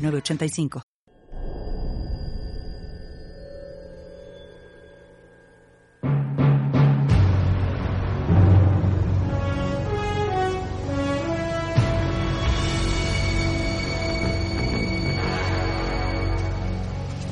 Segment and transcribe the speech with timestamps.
[0.00, 0.82] 906985.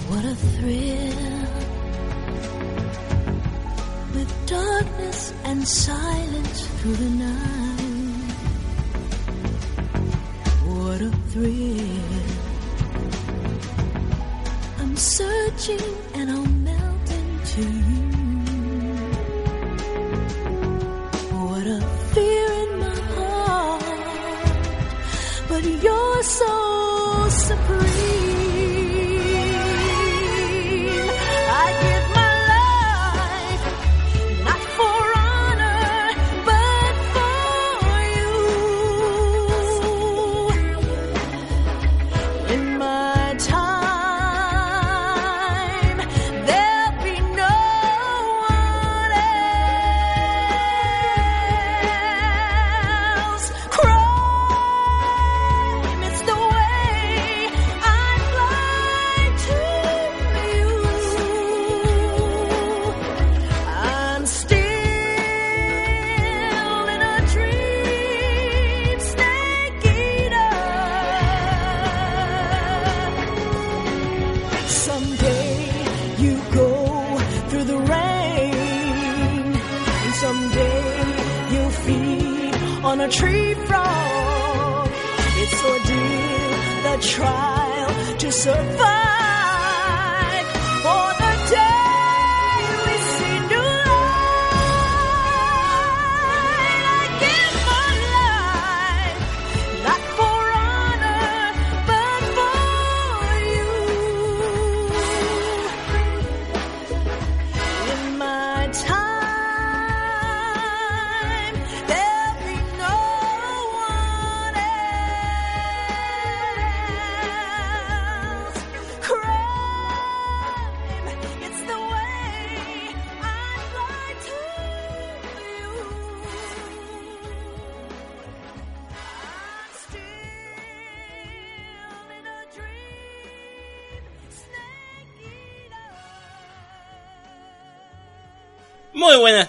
[0.09, 1.09] What a thrill
[4.15, 7.79] with darkness and silence through the night.
[10.67, 12.18] What a thrill.
[14.99, 15.81] Searching
[16.15, 18.09] and I'll melt into you.
[21.39, 21.81] What a
[22.13, 23.85] fear in my heart,
[25.49, 28.28] but you're so supreme.
[82.89, 84.89] On a tree frog.
[85.43, 89.08] It's ordeal, the trial to survive.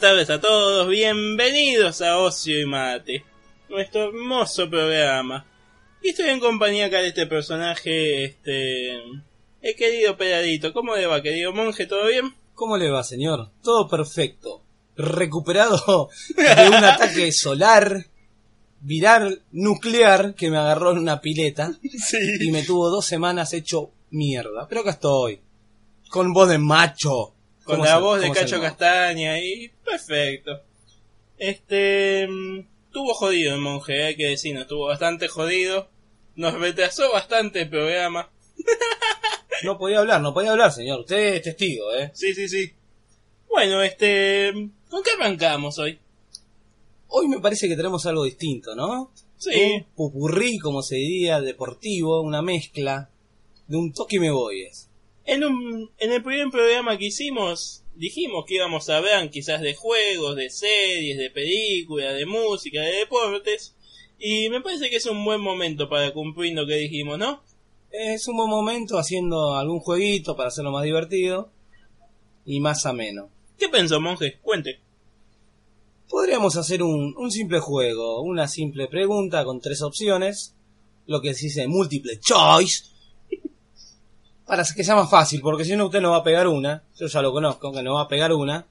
[0.10, 3.24] Tardes a todos, bienvenidos a Ocio y Mate,
[3.70, 5.46] nuestro hermoso programa.
[6.02, 8.96] Y estoy en compañía acá de este personaje, este...
[9.62, 11.86] El querido Pedadito, ¿cómo le va, querido monje?
[11.86, 12.34] ¿Todo bien?
[12.56, 13.52] ¿Cómo le va, señor?
[13.62, 14.64] Todo perfecto.
[14.98, 18.08] Recuperado de un ataque solar,
[18.82, 21.72] viral, nuclear, que me agarró en una pileta
[22.40, 24.66] y me tuvo dos semanas hecho mierda.
[24.68, 25.40] Pero acá estoy.
[26.10, 27.36] Con voz de macho.
[27.70, 28.60] Con ¿Cómo la voz de Cacho?
[28.60, 29.70] Castaña y...
[29.86, 30.64] Perfecto.
[31.38, 32.28] Este...
[32.28, 35.88] mm, Tuvo jodido el monje, hay que decirnos, estuvo bastante jodido.
[36.36, 38.32] Nos retrasó bastante el programa.
[39.62, 41.02] No podía hablar, no podía hablar, señor.
[41.02, 42.12] Usted es testigo, ¿eh?
[42.14, 42.72] Sí, sí, sí.
[43.50, 44.54] Bueno, este...
[44.90, 46.00] ¿Con qué arrancamos hoy?
[47.10, 49.12] Hoy me parece que tenemos algo distinto, ¿no?
[49.38, 49.52] Sí.
[49.54, 53.10] Un pupurrí, como se diría, deportivo, una mezcla
[53.68, 54.64] de un toque y me voy.
[54.64, 54.89] es.
[55.30, 59.76] En, un, en el primer programa que hicimos, dijimos que íbamos a hablar quizás de
[59.76, 63.76] juegos, de series, de películas, de música, de deportes.
[64.18, 67.44] Y me parece que es un buen momento para cumplir lo que dijimos, ¿no?
[67.92, 71.52] Es un buen momento haciendo algún jueguito para hacerlo más divertido
[72.44, 73.30] y más ameno.
[73.60, 74.40] ¿Qué pensó, monje?
[74.42, 74.80] Cuente.
[76.10, 80.56] Podríamos hacer un, un simple juego, una simple pregunta con tres opciones,
[81.06, 82.86] lo que se dice multiple choice,
[84.50, 87.06] para que sea más fácil, porque si no usted no va a pegar una, yo
[87.06, 88.66] ya lo conozco, que no va a pegar una,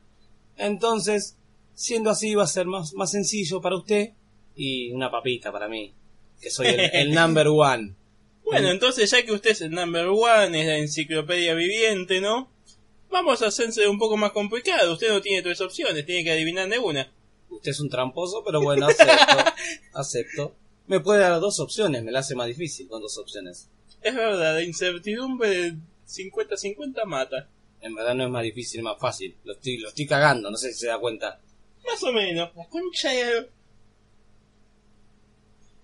[0.56, 1.36] entonces,
[1.72, 4.10] siendo así va a ser más, más sencillo para usted
[4.56, 5.94] y una papita para mí,
[6.40, 7.94] que soy el, el number one.
[8.42, 12.48] Bueno, entonces ya que usted es el number one, es la enciclopedia viviente, ¿no?
[13.10, 14.94] Vamos a hacerse un poco más complicado.
[14.94, 17.12] Usted no tiene tres opciones, tiene que adivinar de una.
[17.50, 19.52] Usted es un tramposo, pero bueno, acepto,
[19.92, 20.54] acepto
[20.88, 23.68] me puede dar dos opciones, me la hace más difícil con dos opciones.
[24.02, 25.74] Es verdad, la incertidumbre
[26.06, 27.48] 50-50 mata.
[27.80, 29.36] En verdad no es más difícil, más fácil.
[29.44, 31.40] Lo estoy, lo estoy cagando, no sé si se da cuenta.
[31.84, 33.50] Más o menos, la concha de...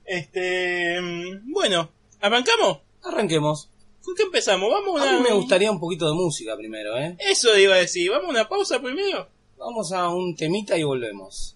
[0.04, 1.00] Este...
[1.00, 1.90] Mm, bueno,
[2.20, 2.78] ¿arrancamos?
[3.02, 3.68] Arranquemos.
[4.02, 4.70] ¿Con qué empezamos?
[4.70, 5.04] Vamos a...
[5.04, 5.16] Una...
[5.16, 7.16] A mí me gustaría un poquito de música primero, ¿eh?
[7.20, 9.28] Eso iba a decir, vamos a una pausa primero.
[9.58, 11.53] Vamos a un temita y volvemos.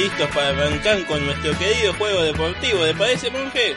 [0.00, 2.86] Listos para arrancar con nuestro querido juego deportivo.
[2.86, 3.76] ¿Le parece, monje?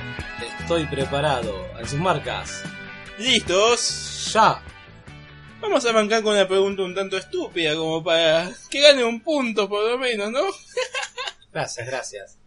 [0.62, 1.54] Estoy preparado.
[1.78, 2.64] En sus marcas.
[3.20, 4.32] ¿Listos?
[4.34, 4.64] Ya.
[5.60, 9.68] Vamos a arrancar con una pregunta un tanto estúpida, como para que gane un punto
[9.68, 10.44] por lo menos, ¿no?
[11.52, 12.40] Gracias, gracias.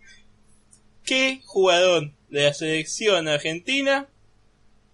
[1.05, 4.09] ¿Qué jugador de la selección argentina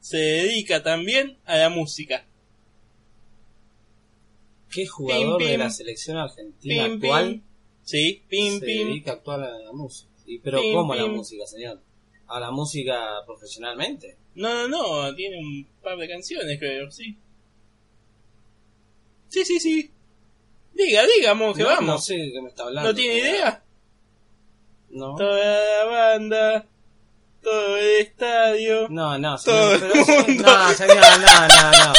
[0.00, 2.26] se dedica también a la música?
[4.70, 7.42] ¿Qué jugador Pim, de la selección argentina Pim, actual.
[7.84, 8.88] Sí, pim, se pim.
[8.88, 10.10] dedica a actuar a la música?
[10.26, 11.12] ¿Y pero Pim, cómo a la pim.
[11.14, 11.80] música, señor?
[12.28, 14.16] ¿A la música profesionalmente?
[14.34, 17.16] No, no, no, tiene un par de canciones, creo, sí.
[19.28, 19.90] Sí, sí, sí.
[20.74, 21.84] Diga, diga, monje, no, vamos.
[21.86, 22.90] no sé de qué me está hablando.
[22.90, 23.62] ¿No tiene idea?
[24.90, 25.16] No.
[25.16, 26.66] Toda la banda,
[27.42, 28.88] todo el estadio.
[28.90, 29.96] No, no, Todo señor.
[29.96, 30.42] el pero- mundo.
[30.44, 31.92] no, señor, no, no, no.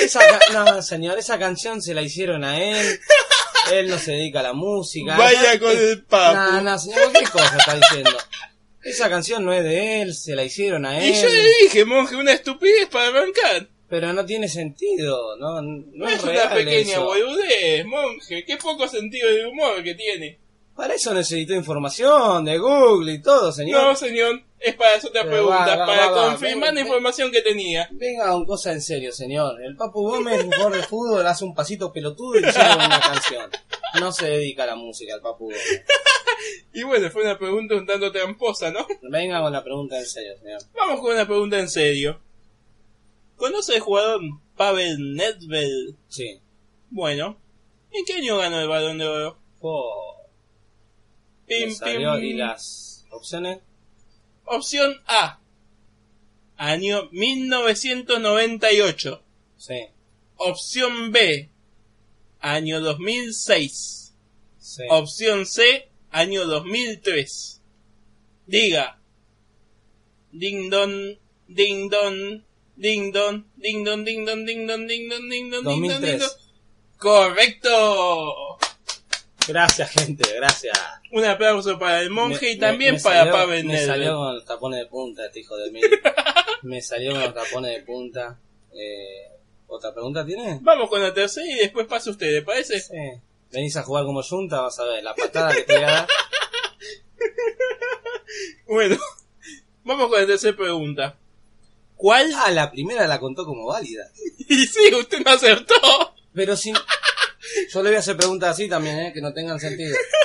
[0.00, 0.20] Esa
[0.52, 2.98] no, señor, esa canción se la hicieron a él.
[3.72, 5.16] Él no se dedica a la música.
[5.16, 6.34] Vaya con el papu.
[6.34, 8.10] No, no, señor, ¿qué cosa está diciendo?
[8.82, 11.22] Esa canción no es de él, se la hicieron a Y él.
[11.22, 13.68] yo le dije, monje, una estupidez para arrancar.
[13.88, 17.04] Pero no tiene sentido, no, no, No es es una pequeña eso.
[17.04, 18.44] boludez, monje.
[18.44, 20.38] Qué poco sentido de humor que tiene.
[20.74, 23.82] Para eso necesito información de Google y todo, señor.
[23.82, 26.86] No, señor, es para hacer otra pregunta, va, va, para va, confirmar ven, la ven.
[26.86, 27.88] información que tenía.
[27.92, 29.62] Venga, un cosa en serio, señor.
[29.62, 33.00] El Papu Gómez, un jugador de fútbol, hace un pasito pelotudo y le hicieron una
[33.00, 33.50] canción.
[34.00, 35.60] No se dedica a la música, el Papu Gómez.
[36.74, 38.86] Y bueno, fue una pregunta un tanto tramposa, ¿no?
[39.02, 40.60] Venga con la pregunta en serio, señor.
[40.74, 42.20] Vamos con una pregunta en serio.
[43.36, 44.20] ¿Conoce el jugador
[44.56, 45.94] Pavel Nedved?
[46.08, 46.40] Sí.
[46.90, 47.38] Bueno,
[47.92, 49.38] ¿en qué año ganó el balón de oro?
[49.60, 50.16] Oh,
[51.46, 52.00] Pim, pim.
[52.22, 53.60] ¿Y las opciones?
[54.44, 55.40] Opción A.
[56.56, 59.22] Año 1998.
[59.56, 59.86] Sí.
[60.36, 61.48] Opción B.
[62.40, 64.14] Año 2006.
[64.58, 64.82] sí.
[64.90, 65.88] Opción C.
[66.10, 67.60] Año 2003.
[68.46, 68.98] Diga.
[70.32, 72.44] Ding don, ding don,
[72.76, 75.64] ding don, ding don, ding don, ding don, ding don, ding don, ding don, ding
[75.64, 75.64] don.
[75.64, 76.20] 2003.
[76.98, 78.53] Correcto.
[79.46, 80.78] Gracias, gente, gracias.
[81.12, 84.34] Un aplauso para el monje Me- y también me- me para Pavel Me salió con
[84.36, 85.80] los tapones de punta, este hijo de mí.
[86.62, 88.38] me salió con los tapones de punta.
[88.72, 89.30] Eh,
[89.66, 90.58] ¿Otra pregunta tiene?
[90.62, 92.80] Vamos con la tercera y después pasa usted, ¿le parece?
[92.80, 92.94] Sí.
[93.50, 96.06] Venís a jugar como Junta, vas a ver la patada que te voy a dar.
[98.66, 98.96] Bueno,
[99.84, 101.16] vamos con la tercera pregunta.
[101.96, 102.32] ¿Cuál?
[102.36, 104.04] Ah, la primera la contó como válida.
[104.48, 105.74] Y sí, usted no acertó.
[106.34, 106.74] Pero sin...
[107.72, 109.12] Yo le voy a hacer preguntas así también, ¿eh?
[109.12, 109.96] Que no tengan sentido.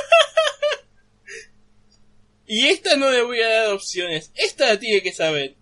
[2.52, 4.32] Y esta no le voy a dar opciones.
[4.34, 5.54] Esta la tiene que saber.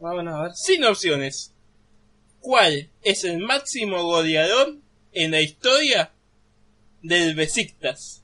[0.00, 0.52] Vámonos a ver.
[0.54, 1.52] Sin opciones.
[2.40, 4.78] ¿Cuál es el máximo goleador
[5.12, 6.10] en la historia
[7.02, 8.22] del Besiktas?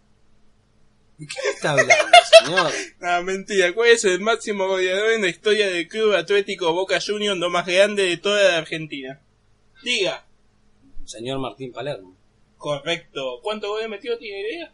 [1.19, 1.95] ¿De qué está hablando,
[2.47, 2.73] señor?
[3.03, 3.75] Ah, mentira.
[3.75, 7.67] ¿Cuál es el máximo goleador en la historia del Club Atlético Boca Juniors, lo más
[7.67, 9.21] grande de toda la Argentina?
[9.83, 10.25] Diga.
[11.05, 12.14] Señor Martín Palermo.
[12.65, 13.41] Correcto.
[13.43, 14.17] ¿Cuántos goles metió?
[14.17, 14.73] ¿Tiene idea?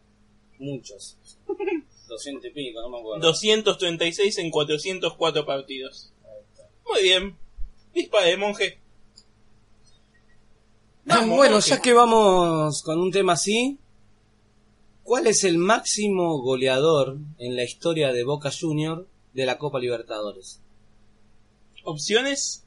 [0.60, 1.18] Muchos.
[2.08, 3.26] 200 y pico, no me acuerdo.
[3.26, 6.12] 236 en 404 partidos.
[6.88, 7.36] Muy bien.
[7.92, 8.78] Dispare, monje.
[11.04, 11.70] Vamos, bueno, monje.
[11.70, 13.80] ya que vamos con un tema así,
[15.02, 20.60] ¿cuál es el máximo goleador en la historia de Boca Junior de la Copa Libertadores?
[21.82, 22.62] ¿Opciones?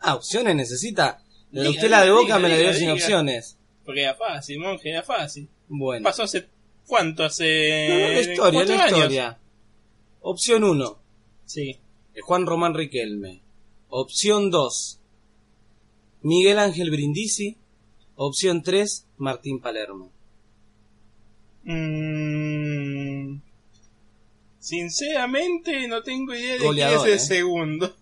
[0.00, 1.22] Ah, opciones necesita.
[1.52, 2.94] Diga, Usted la de diga, Boca me la dio diga, sin diga.
[2.94, 3.57] opciones.
[3.88, 5.48] Porque era fácil, monje, era fácil.
[5.66, 6.46] Bueno, Pasó hace...
[6.86, 7.24] ¿Cuánto?
[7.24, 7.88] Hace...
[7.88, 8.96] No, no, la historia, la años.
[8.98, 9.38] historia.
[10.20, 10.98] Opción 1,
[11.46, 11.78] Sí.
[12.20, 13.40] Juan Román Riquelme.
[13.88, 15.00] Opción 2,
[16.20, 17.56] Miguel Ángel Brindisi.
[18.16, 20.12] Opción 3, Martín Palermo.
[21.64, 23.40] Mm,
[24.58, 27.36] Sinceramente no tengo idea de Goleador, quién es el ¿eh?
[27.38, 27.96] segundo.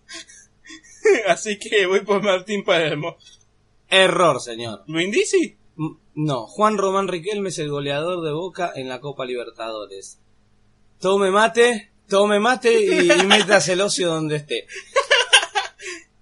[1.29, 3.15] Así que voy por Martín Palermo.
[3.87, 4.83] Error, señor.
[4.85, 5.55] ¿Brindisi?
[6.19, 10.17] No, Juan Román Riquelme es el goleador de Boca en la Copa Libertadores.
[10.99, 14.65] Tome mate, tome mate y, y metas el ocio donde esté.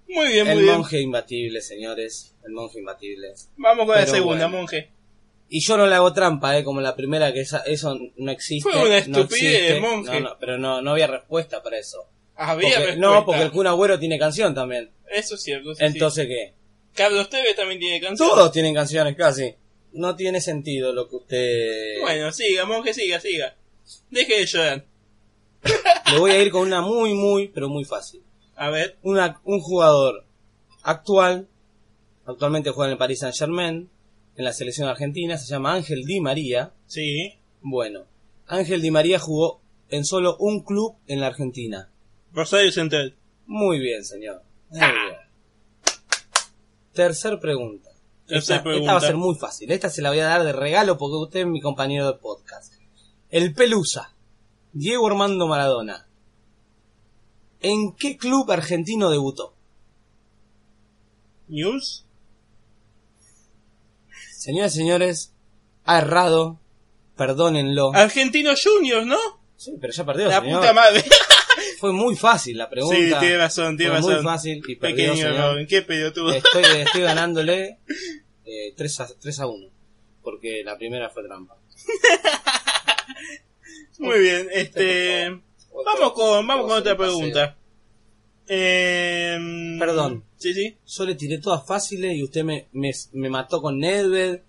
[0.08, 0.74] Muy bien, muy El bien.
[0.76, 2.34] monje imbatible, señores.
[2.44, 3.28] El monje imbatible.
[3.56, 4.58] Vamos con la segunda, bueno.
[4.58, 4.90] monje.
[5.48, 8.68] Y yo no le hago trampa, eh, como la primera, que esa- eso no existe.
[8.70, 9.80] Fue una no estupidez, existe.
[9.80, 10.20] monje.
[10.20, 12.04] No, no, pero no, no había respuesta para eso.
[12.34, 13.00] Había Porque- respuesta.
[13.00, 14.90] no, porque el Kun Agüero tiene canción también.
[15.10, 15.74] Eso es cierto.
[15.74, 15.84] sí.
[15.84, 16.52] Entonces, ¿qué?
[16.94, 18.28] Carlos Tevez también tiene canción.
[18.28, 19.54] Todos tienen canciones casi.
[19.96, 22.00] No tiene sentido lo que usted...
[22.00, 23.56] Bueno, siga, monje, siga, siga.
[24.10, 24.86] Deje de llorar.
[26.12, 28.22] Le voy a ir con una muy, muy, pero muy fácil.
[28.54, 28.96] A ver.
[29.02, 30.24] Una, un jugador
[30.82, 31.48] actual,
[32.24, 33.90] actualmente juega en el Paris Saint Germain,
[34.36, 36.72] en la selección argentina, se llama Ángel Di María.
[36.86, 37.34] Sí.
[37.62, 38.06] Bueno,
[38.46, 41.90] Ángel Di María jugó en solo un club en la Argentina.
[42.32, 43.16] Rosario Central.
[43.46, 44.42] Muy bien, señor.
[44.70, 45.16] Muy bien.
[46.92, 47.90] Tercer pregunta.
[48.28, 49.70] Esta, va a ser muy fácil.
[49.70, 52.74] Esta se la voy a dar de regalo porque usted es mi compañero de podcast.
[53.30, 54.12] El Pelusa.
[54.72, 56.06] Diego Armando Maradona.
[57.60, 59.54] ¿En qué club argentino debutó?
[61.48, 62.04] News.
[64.32, 65.32] Señoras y señores,
[65.84, 66.60] ha errado.
[67.16, 67.92] Perdónenlo.
[67.94, 69.16] Argentinos Juniors, ¿no?
[69.56, 70.60] Sí, pero ya perdió, La señor.
[70.60, 71.04] puta madre.
[71.80, 72.96] Fue muy fácil la pregunta.
[72.96, 74.14] Sí, tiene razón, tiene Fue razón.
[74.16, 75.66] muy fácil y perdió, Pequeño señor.
[75.66, 76.32] Qué pelotudo.
[76.32, 77.78] Estoy, estoy ganándole
[78.46, 79.68] eh, 3, a, 3 a 1.
[80.22, 81.56] Porque la primera fue trampa.
[83.98, 85.28] Muy bien, este.
[85.28, 85.42] Otro-
[85.84, 87.56] Vamos con, vamos con otra pregunta.
[88.48, 89.36] Eh,
[89.78, 90.24] Perdón.
[90.36, 90.76] Sí, sí.
[90.86, 94.40] Yo le tiré todas fáciles y usted me, me, me mató con Nedved.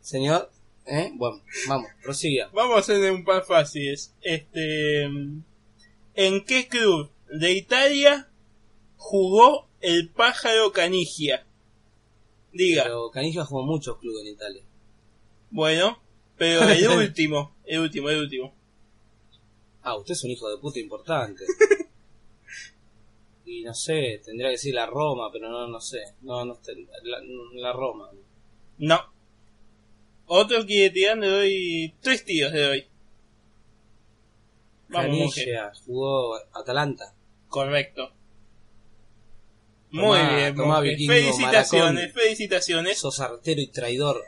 [0.00, 0.50] Señor,
[0.86, 1.10] ¿eh?
[1.14, 2.48] Bueno, vamos, prosiga.
[2.54, 4.14] Vamos a hacer un par fáciles.
[4.22, 5.02] Este.
[6.14, 8.28] ¿En qué club de Italia
[8.96, 11.46] jugó el pájaro Canigia?
[12.52, 12.84] Diga.
[12.84, 14.62] Pero Canilla jugó muchos clubes en Italia.
[15.50, 16.00] Bueno,
[16.36, 18.54] pero el último, el último, el último.
[19.82, 21.44] Ah, usted es un hijo de puta importante.
[23.46, 26.00] y no sé, tendría que decir la Roma, pero no, no sé.
[26.22, 26.58] No, no
[27.02, 27.18] la,
[27.54, 28.10] la Roma.
[28.78, 29.00] No.
[30.26, 32.86] Otro que tirar le doy tres tiros le doy.
[34.88, 35.34] Vamos.
[35.34, 37.14] Canilla jugó Atalanta.
[37.48, 38.12] Correcto.
[39.90, 42.22] Muy Tomá, bien, tomá, vikingo, Felicitaciones, maracón.
[42.22, 42.98] felicitaciones.
[42.98, 44.22] Sos artero y traidor.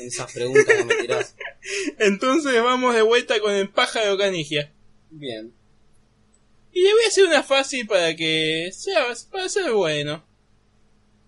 [0.00, 1.36] En esas preguntas que me tirás.
[1.98, 4.72] Entonces vamos de vuelta con el pájaro canigia.
[5.10, 5.52] Bien.
[6.72, 10.24] Y le voy a hacer una fácil para que sea, para ser bueno.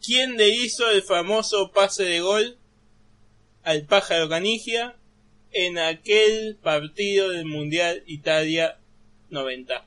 [0.04, 2.58] ¿Quién le hizo el famoso pase de gol
[3.62, 4.96] al pájaro canigia
[5.52, 8.78] en aquel partido del Mundial Italia
[9.28, 9.86] 90?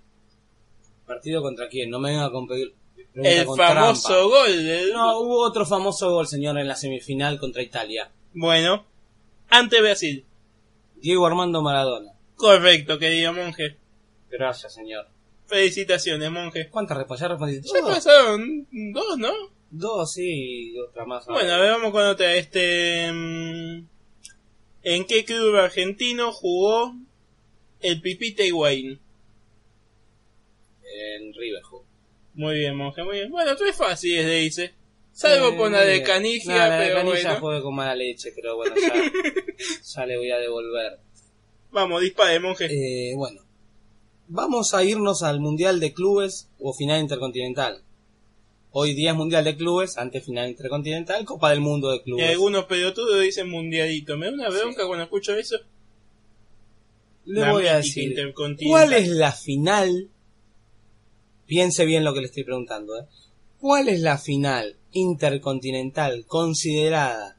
[1.05, 1.89] ¿Partido contra quién?
[1.89, 2.73] No me venga a competir.
[3.15, 4.21] El famoso trampa.
[4.23, 4.93] gol del...
[4.93, 8.09] No, hubo otro famoso gol, señor, en la semifinal contra Italia.
[8.33, 8.85] Bueno,
[9.49, 10.25] ante Brasil.
[10.95, 12.11] Diego Armando Maradona.
[12.35, 13.77] Correcto, querido monje.
[14.31, 15.07] Gracias, señor.
[15.45, 16.69] Felicitaciones, monje.
[16.69, 17.27] ¿Cuántas respuestas?
[17.27, 17.89] ¿Ya respondiste Ya todo?
[17.93, 19.31] pasaron dos, ¿no?
[19.69, 21.25] Dos, sí, y otra más.
[21.27, 22.33] Bueno, a ver, vamos con otra.
[22.35, 23.11] Este.
[23.11, 23.85] mm,
[24.83, 26.93] ¿En qué club argentino jugó
[27.81, 28.99] el Pipita Higuaín?
[30.83, 31.61] En River.
[32.35, 33.31] Muy bien, monje, muy bien.
[33.31, 34.73] Bueno, tres fáciles le hice.
[35.11, 36.01] Salvo Eh, con la de.
[36.01, 37.39] Canigia, No, la de pero Canilla bueno.
[37.39, 38.93] jugué con mala leche, pero bueno, ya,
[39.95, 40.99] ya le voy a devolver.
[41.71, 42.65] Vamos, dispare, monje.
[42.71, 43.41] Eh, bueno,
[44.27, 47.83] vamos a irnos al Mundial de Clubes o Final Intercontinental.
[48.71, 52.29] Hoy día es Mundial de Clubes, antes Final Intercontinental, Copa del Mundo de y Clubes.
[52.31, 54.17] algunos pelotudos dicen mundialito.
[54.17, 55.57] Me da una bronca cuando escucho eso.
[57.25, 58.15] Le La voy a decir.
[58.67, 60.09] ¿cuál es la final?
[61.45, 62.97] Piense bien lo que le estoy preguntando.
[62.97, 63.05] ¿eh?
[63.59, 67.37] ¿Cuál es la final intercontinental considerada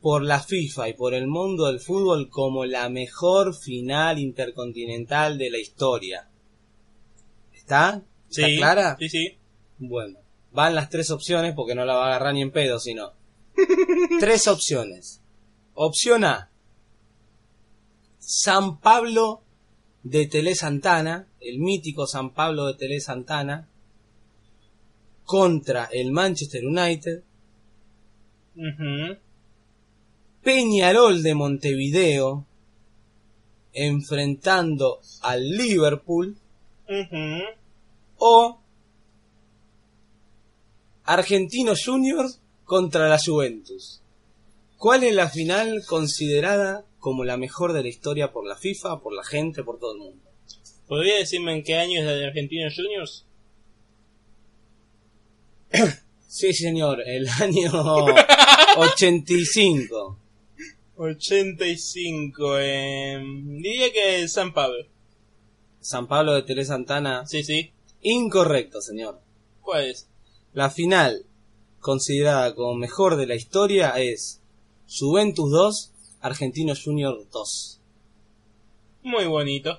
[0.00, 5.50] por la FIFA y por el mundo del fútbol como la mejor final intercontinental de
[5.50, 6.28] la historia?
[7.54, 8.02] ¿Está?
[8.28, 8.96] ¿Está Sí, clara?
[8.98, 9.38] Sí, sí.
[9.78, 10.18] Bueno,
[10.52, 13.12] van las tres opciones porque no la va a agarrar ni en pedo, sino.
[14.20, 15.20] tres opciones.
[15.74, 16.50] Opción A.
[18.18, 19.42] San Pablo
[20.02, 23.68] de Tele Santana, el mítico San Pablo de Tele Santana,
[25.24, 27.22] contra el Manchester United.
[30.42, 32.46] Peñarol de Montevideo,
[33.72, 36.36] enfrentando al Liverpool.
[38.18, 38.58] O
[41.04, 44.00] Argentinos Juniors contra la Juventus.
[44.78, 49.14] ¿Cuál es la final considerada como la mejor de la historia por la FIFA, por
[49.14, 50.23] la gente, por todo el mundo?
[50.86, 53.26] ¿Podría decirme en qué año es la de Argentinos Juniors?
[56.26, 57.70] Sí, señor, el año
[58.76, 60.18] 85.
[60.96, 62.58] 85.
[62.58, 64.84] Eh, diría que San Pablo.
[65.78, 67.24] San Pablo de Tele Santana.
[67.24, 67.70] Sí, sí.
[68.00, 69.20] Incorrecto, señor.
[69.60, 70.08] ¿Cuál es?
[70.54, 71.24] La final
[71.78, 74.40] considerada como mejor de la historia es
[74.88, 77.80] Juventus 2, Argentinos Juniors 2.
[79.02, 79.78] Muy bonito.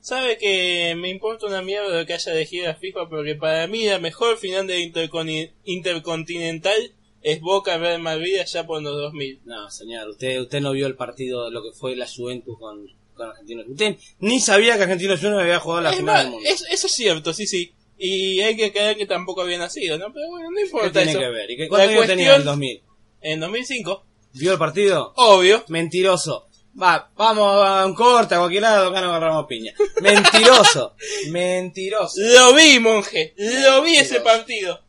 [0.00, 3.84] Sabe que me importa una mierda lo que haya elegido la FIFA porque para mí
[3.86, 9.40] la mejor final de Interconi- Intercontinental es Boca Real Madrid allá por los 2000.
[9.44, 13.28] No, señor, usted, usted no vio el partido, lo que fue la Juventus con, con
[13.28, 13.66] Argentinos.
[13.68, 16.48] Usted ni sabía que Argentinos Juniors había jugado la Es final más, del mundo.
[16.48, 17.72] es- eso es cierto, sí, sí.
[17.98, 20.10] Y hay que creer que tampoco había nacido, ¿no?
[20.14, 21.20] Pero bueno, no ¿Qué importa tiene eso.
[21.20, 21.50] que ver?
[21.50, 22.82] ¿Y qué, La cuánto años tenía en el cuestión- 2000?
[23.20, 24.04] En 2005.
[24.32, 25.12] ¿Vio el partido?
[25.16, 25.64] Obvio.
[25.68, 26.46] Mentiroso.
[26.80, 29.72] Va, vamos a un corte a cualquier lado, acá no agarramos piña.
[30.00, 30.94] Mentiroso.
[31.30, 32.14] Mentiroso.
[32.20, 33.34] Lo vi, monje.
[33.36, 34.80] Lo vi ese partido.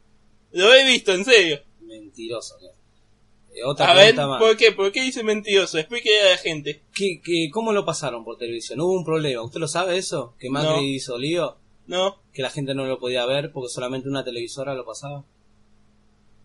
[0.52, 1.62] Lo he visto, en serio.
[1.82, 2.56] Mentiroso.
[3.54, 4.39] Eh, otra A ver, más.
[4.39, 4.72] ¿por qué?
[4.72, 5.78] ¿Por qué dice mentiroso?
[5.80, 6.84] Explíquele a la gente.
[6.94, 8.80] ¿Qué, qué, cómo lo pasaron por televisión?
[8.80, 9.41] ¿Hubo un problema?
[9.41, 10.36] ¿Usted lo sabe eso?
[10.39, 10.82] ¿Que Macri No.
[10.82, 11.58] hizo lío?
[11.88, 15.26] No, ¿Que la gente no lo podía ver porque solamente una televisora lo pasaba?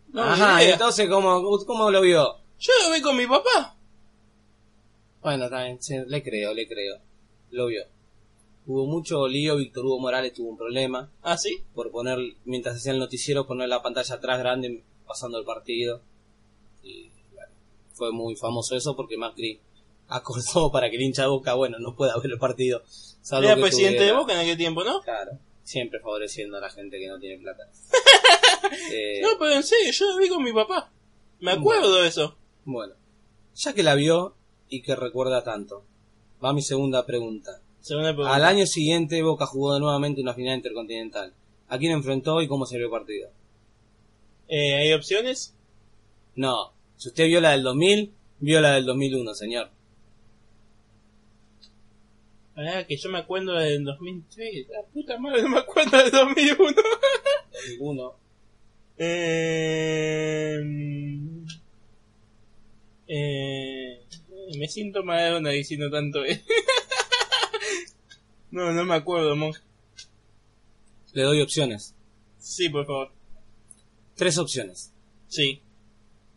[0.09, 2.39] no, Ajá, entonces, ¿cómo, ¿cómo lo vio?
[2.59, 3.76] Yo lo vi con mi papá.
[5.27, 6.99] Bueno, también, sí, le creo, le creo.
[7.51, 7.83] Lo vio.
[8.65, 11.65] Hubo mucho lío, Víctor Hugo Morales tuvo un problema ¿Ah, sí?
[11.75, 16.01] por poner, mientras hacía el noticiero, poner la pantalla atrás grande pasando el partido.
[16.85, 17.51] Y bueno,
[17.93, 19.59] fue muy famoso eso porque Macri
[20.07, 22.85] acordó para que el hincha de Boca, bueno, no pueda ver el partido.
[23.21, 25.01] salvo Era que presidente de Boca en aquel tiempo, ¿no?
[25.01, 25.33] Claro,
[25.65, 27.65] siempre favoreciendo a la gente que no tiene plata.
[28.93, 30.93] Eh, No, pero en serio, yo lo vi con mi papá.
[31.41, 32.37] Me acuerdo de eso.
[32.65, 32.95] Bueno,
[33.57, 34.36] ya que la vio
[34.69, 35.85] y que recuerda tanto,
[36.45, 37.61] va mi segunda pregunta.
[37.81, 38.35] Segunda pregunta.
[38.35, 41.33] Al año siguiente Boca jugó nuevamente una final intercontinental.
[41.69, 43.31] ¿A quién enfrentó y cómo salió el partido?
[44.49, 45.55] Eh, ¿Hay opciones?
[46.35, 49.71] No, si usted vio la del 2000, vio la del 2001, señor.
[52.57, 54.69] Ah, que yo me acuerdo del 2003.
[54.71, 56.73] La puta madre, no me acuerdo del 2001.
[57.79, 58.15] 2001.
[58.99, 60.63] eh,
[63.09, 63.86] eh,
[64.57, 66.25] me siento Maradona diciendo tanto.
[66.25, 66.43] eh.
[68.51, 69.61] no, no me acuerdo, monje.
[71.13, 71.95] Le doy opciones.
[72.39, 73.13] Sí, por favor.
[74.15, 74.93] Tres opciones.
[75.29, 75.61] Sí.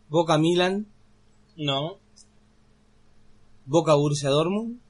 [0.08, 0.86] Boca Milan,
[1.56, 2.00] No,
[3.64, 4.80] Boca Borussia Dortmund,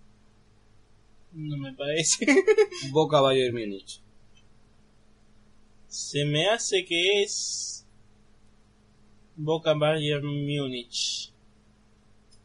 [1.32, 2.24] no me parece.
[2.92, 4.00] Boca Bayern Múnich.
[5.88, 7.86] Se me hace que es
[9.36, 11.29] Boca Bayern Múnich.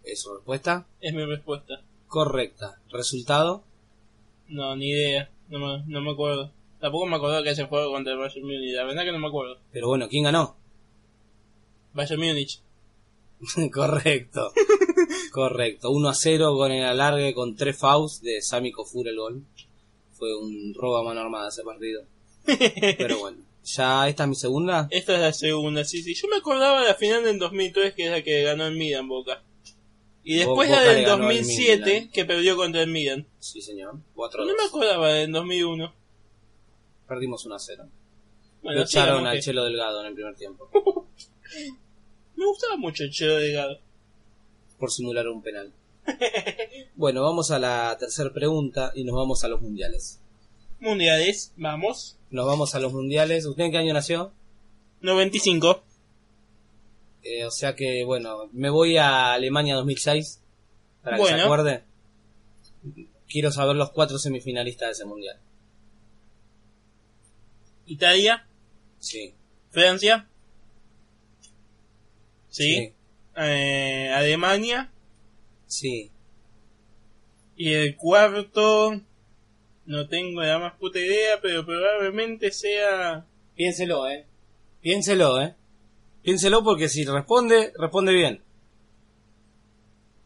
[0.05, 0.87] ¿Es su respuesta?
[1.01, 1.81] Es mi respuesta.
[2.07, 2.79] Correcta.
[2.91, 3.63] ¿Resultado?
[4.47, 5.29] No, ni idea.
[5.49, 6.51] No me, no me acuerdo.
[6.79, 8.73] Tampoco me acuerdo que haya jugado contra el Bayern Múnich.
[8.73, 9.57] La verdad que no me acuerdo.
[9.71, 10.55] Pero bueno, ¿quién ganó?
[11.93, 12.61] Bayern Múnich.
[13.73, 14.51] Correcto.
[15.31, 15.89] Correcto.
[15.91, 19.43] 1 a 0 con el alargue con tres fouls de Sami Kofur el gol.
[20.13, 22.03] Fue un robo a mano armada ese partido.
[22.45, 23.37] Pero bueno.
[23.63, 24.87] Ya esta es mi segunda.
[24.91, 26.13] Esta es la segunda, sí, sí.
[26.13, 29.07] Yo me acordaba de la final del 2003, que es la que ganó el Milan
[29.07, 29.41] Boca.
[30.27, 32.11] Y después Boca la del le ganó al 2007, Milan.
[32.11, 33.27] que perdió contra el Milan.
[33.39, 33.99] Sí, señor.
[34.15, 35.93] 4 No me acordaba del 2001.
[37.07, 37.87] Perdimos 1 a 0.
[38.63, 40.67] Bueno, echaron al Chelo Delgado en el primer tiempo.
[42.35, 43.79] Me gustaba mucho el Chelo Delgado.
[44.79, 45.71] Por simular un penal.
[46.95, 50.19] Bueno, vamos a la tercera pregunta y nos vamos a los mundiales.
[50.79, 52.17] Mundiales, vamos.
[52.31, 53.45] Nos vamos a los mundiales.
[53.45, 54.31] ¿Usted en qué año nació?
[55.01, 55.83] 95.
[57.25, 60.41] Eh, o sea que, bueno, me voy a Alemania 2006.
[61.03, 61.83] Para que se acuerde.
[63.27, 65.39] Quiero saber los cuatro semifinalistas de ese mundial.
[67.87, 68.47] Italia,
[68.99, 69.35] Sí.
[69.69, 70.27] Francia.
[72.49, 72.93] Sí.
[73.37, 74.91] Eh, Alemania.
[75.67, 76.11] Sí.
[77.55, 79.01] Y el cuarto.
[79.85, 83.25] No tengo la más puta idea, pero probablemente sea.
[83.55, 84.25] Piénselo, eh.
[84.81, 85.55] Piénselo, eh.
[86.25, 88.41] Piénselo porque si responde, responde bien.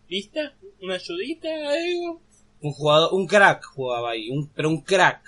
[0.07, 0.55] ¿Lista?
[0.81, 1.49] ¿Una ayudita?
[1.49, 2.21] ¿Algo?
[2.61, 5.21] Un jugador, un crack jugaba ahí, un, pero un crack.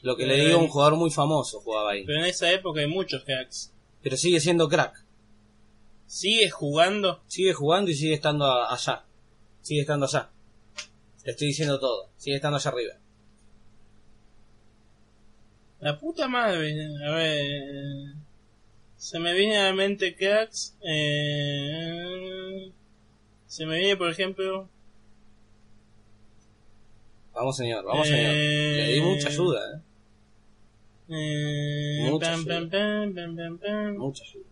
[0.00, 2.06] Lo que le digo, un jugador muy famoso jugaba ahí.
[2.06, 3.70] Pero en esa época hay muchos cracks.
[4.02, 5.04] Pero sigue siendo crack.
[6.06, 7.22] ¿Sigue jugando?
[7.26, 9.04] Sigue jugando y sigue estando allá.
[9.60, 10.30] Sigue estando allá.
[11.22, 12.08] Te estoy diciendo todo.
[12.16, 12.94] Sigue estando allá arriba.
[15.80, 16.72] La puta madre.
[17.06, 18.25] A ver.
[19.06, 20.74] Se me viene a la mente cracks.
[20.82, 22.72] Eh,
[23.46, 24.68] se me viene, por ejemplo.
[27.32, 28.10] Vamos, señor, vamos, Eh.
[28.10, 28.32] señor.
[28.32, 29.80] Le di mucha ayuda, eh.
[31.08, 32.68] Eh, Mucha pam, ayuda.
[32.68, 33.96] pam, pam.
[33.96, 34.46] Mucha ayuda.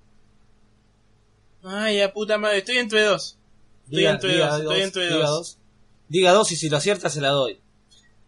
[1.64, 2.58] Ay, la puta madre.
[2.58, 3.36] Estoy entre dos.
[3.86, 5.30] Estoy entre dos, estoy entre diga dos.
[5.30, 5.58] dos.
[6.08, 7.58] Diga dos y si lo acierta se la doy.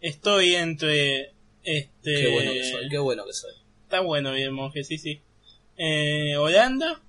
[0.01, 1.31] Estoy entre.
[1.63, 2.13] Este.
[2.21, 3.53] Qué bueno que soy, qué bueno que soy.
[3.83, 5.21] Está bueno bien, monje, sí, sí.
[5.77, 7.01] Eh, Holanda.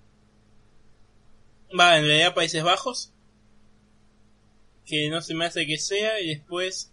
[1.78, 3.12] Va, en realidad Países Bajos.
[4.85, 6.20] Que no se me hace que sea.
[6.20, 6.92] Y después.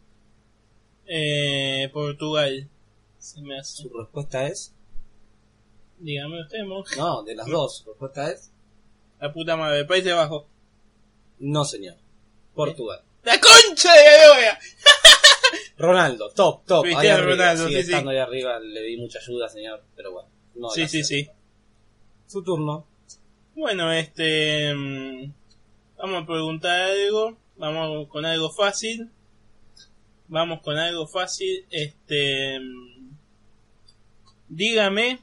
[1.05, 2.69] Eh, Portugal.
[3.19, 3.83] Se me hace.
[3.83, 4.73] Su respuesta es...
[5.97, 6.95] Dígame usted, monje.
[6.97, 7.77] No, de las dos.
[7.77, 8.51] Su respuesta es...
[9.19, 10.45] La puta madre, Países Bajos.
[11.39, 11.95] No, señor.
[12.53, 13.01] Portugal.
[13.23, 14.59] ¡La concha de la!
[15.77, 16.83] Ronaldo, top, top.
[16.83, 17.31] Cristiano arriba.
[17.31, 17.79] Ronaldo, sí, sí.
[17.79, 20.29] estando ahí arriba, le di mucha ayuda, señor, pero bueno.
[20.55, 21.27] no sí, sí, sí.
[22.35, 22.85] Su turno.
[23.55, 24.73] Bueno, este.
[24.75, 25.31] mm,
[25.97, 27.37] Vamos a preguntar algo.
[27.55, 29.09] Vamos con algo fácil.
[30.27, 31.65] Vamos con algo fácil.
[31.69, 32.59] Este.
[34.49, 35.19] Dígame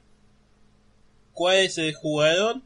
[1.35, 2.63] cuál es el jugador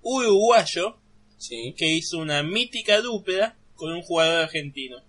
[0.00, 0.96] uruguayo
[1.36, 1.74] Sí.
[1.76, 5.02] que hizo una mítica dupla con un jugador argentino.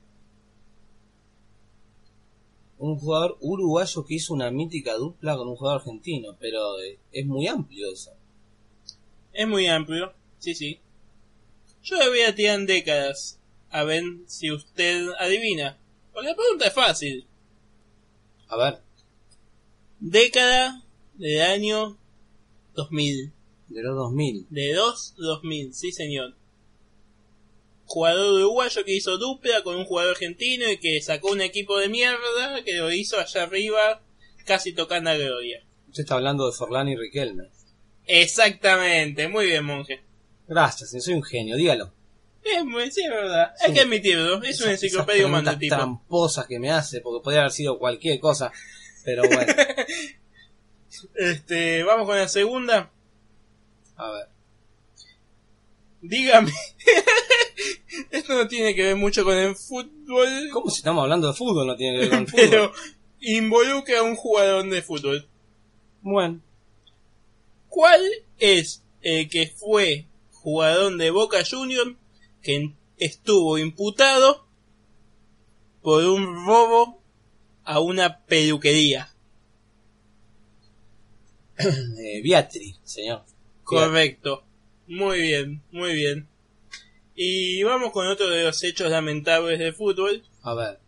[2.83, 7.25] Un jugador uruguayo que hizo una mítica dupla con un jugador argentino, pero eh, es
[7.25, 8.11] muy amplio eso.
[9.31, 10.81] Es muy amplio, sí, sí.
[11.81, 15.77] Yo le voy a tirar en décadas, a ver si usted adivina.
[16.11, 17.25] Porque la pregunta es fácil.
[18.49, 18.81] A ver,
[20.01, 21.97] Década del año
[22.75, 23.31] 2000.
[23.69, 24.47] de los 2000.
[24.49, 26.35] De 2 2000, sí señor.
[27.85, 31.89] Jugador uruguayo que hizo dupla con un jugador argentino y que sacó un equipo de
[31.89, 34.01] mierda que lo hizo allá arriba
[34.45, 35.63] casi tocando a gloria.
[35.89, 37.49] Usted está hablando de Forlán y Riquelme.
[38.05, 40.01] Exactamente, muy bien monje.
[40.47, 41.91] Gracias, soy un genio, dígalo.
[42.43, 43.53] Es muy, sí, es verdad.
[43.57, 43.65] Sí.
[43.67, 45.75] Hay que admitirlo, es una Esas- enciclopedia el tipo.
[45.75, 48.51] tramposas que me hace, porque podría haber sido cualquier cosa,
[49.05, 49.53] pero bueno.
[51.15, 52.89] Este, vamos con la segunda.
[53.97, 54.27] A ver.
[56.03, 56.51] Dígame.
[58.11, 61.65] Esto no tiene que ver mucho con el fútbol, ¿Cómo si estamos hablando de fútbol?
[61.65, 62.49] No tiene que ver con el fútbol.
[62.49, 62.73] pero
[63.21, 65.27] involucra a un jugador de fútbol.
[66.01, 66.41] Bueno,
[67.69, 68.01] ¿Cuál
[68.37, 71.95] es el que fue jugador de Boca Junior
[72.41, 74.45] que estuvo imputado
[75.81, 77.01] por un robo
[77.63, 79.15] a una peluquería?
[81.57, 83.23] eh, Beatriz, señor.
[83.63, 84.43] Correcto.
[84.87, 86.27] Muy bien, muy bien.
[87.15, 90.23] Y vamos con otro de los hechos lamentables del fútbol.
[90.41, 90.79] A ver.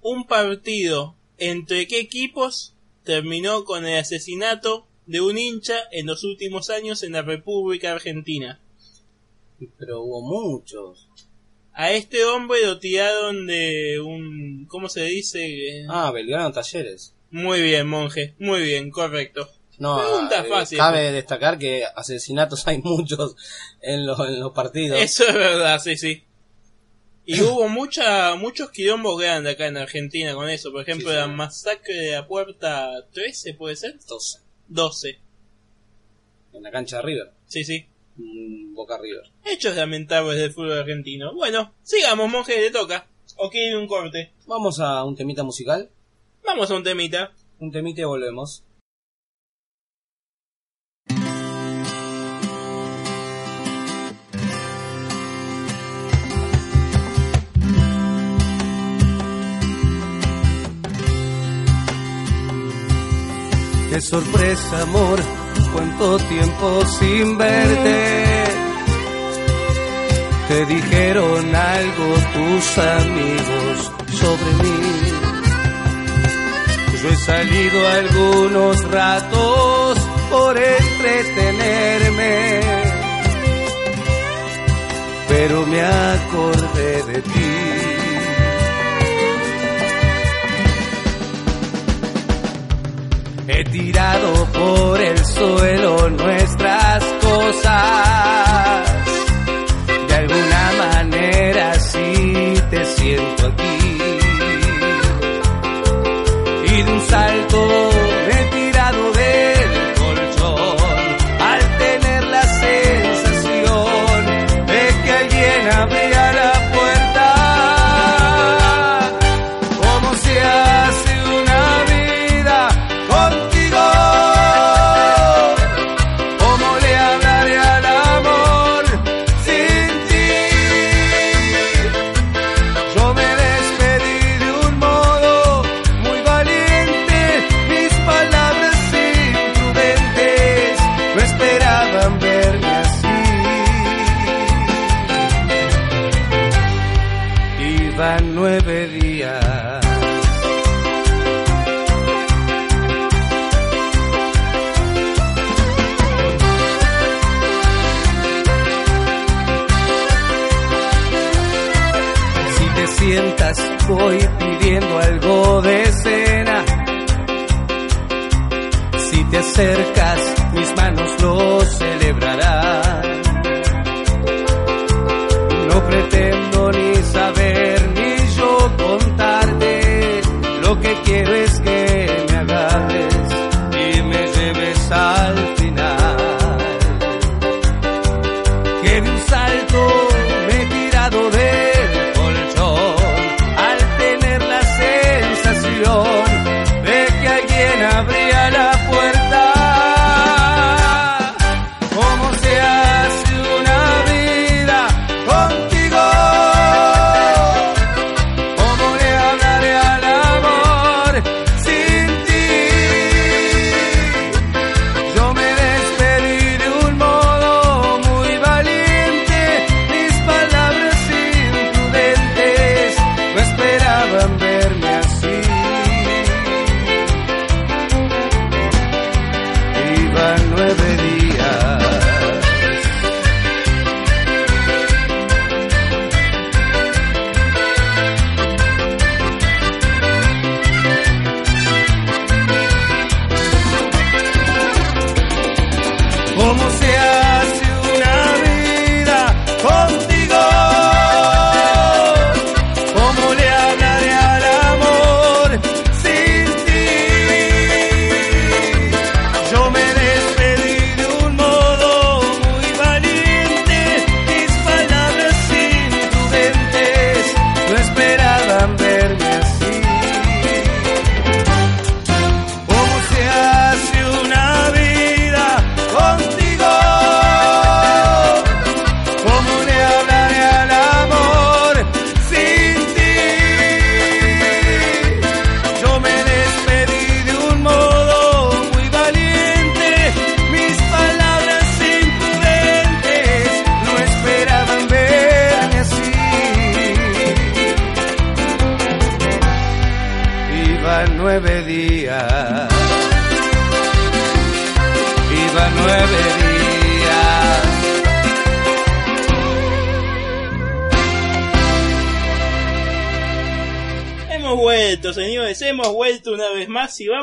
[0.00, 6.70] Un partido entre qué equipos terminó con el asesinato de un hincha en los últimos
[6.70, 8.60] años en la República Argentina.
[9.78, 11.08] Pero hubo muchos.
[11.72, 14.66] A este hombre lo tiraron de un...
[14.66, 15.84] ¿Cómo se dice?
[15.88, 17.14] Ah, Belgrano Talleres.
[17.30, 18.34] Muy bien, monje.
[18.38, 19.48] Muy bien, correcto.
[19.78, 20.78] No, Pregunta eh, fácil.
[20.78, 23.36] cabe destacar que asesinatos hay muchos
[23.80, 24.98] en los, en los partidos.
[25.00, 26.22] Eso es verdad, sí, sí.
[27.26, 30.72] Y hubo mucha, muchos quilombos grandes acá en Argentina con eso.
[30.72, 31.20] Por ejemplo, Sí, sí.
[31.20, 33.92] la masacre de la puerta 13, ¿puede ser?
[34.00, 35.18] Entonces, 12.
[36.54, 37.32] en la cancha de River.
[37.46, 37.86] Sí, sí.
[38.16, 39.24] Mm, Boca River.
[39.44, 41.34] Hechos lamentables del fútbol argentino.
[41.34, 43.06] Bueno, sigamos, monje, le toca.
[43.36, 44.32] O quiere un corte.
[44.46, 45.90] Vamos a un temita musical.
[46.46, 47.32] Vamos a un temita.
[47.58, 48.62] Un temita y volvemos.
[63.96, 65.18] Qué sorpresa, amor,
[65.72, 68.44] cuánto tiempo sin verte.
[70.48, 74.80] Te dijeron algo tus amigos sobre mí.
[77.02, 82.60] Yo he salido algunos ratos por entretenerme,
[85.26, 87.45] pero me acordé de ti.
[93.48, 96.85] He tirado por el suelo nuestras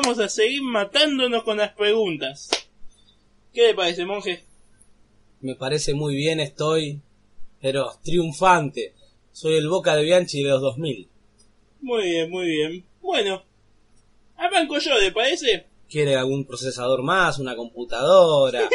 [0.04, 2.50] vamos a seguir matándonos con las preguntas.
[3.54, 4.44] ¿Qué le parece, monje?
[5.40, 7.00] Me parece muy bien, estoy,
[7.58, 8.92] pero triunfante.
[9.32, 11.08] Soy el Boca de Bianchi de los 2000.
[11.80, 12.84] Muy bien, muy bien.
[13.00, 13.44] Bueno,
[14.36, 15.68] arranco yo, ¿le parece?
[15.88, 18.68] ¿Quiere algún procesador más, una computadora?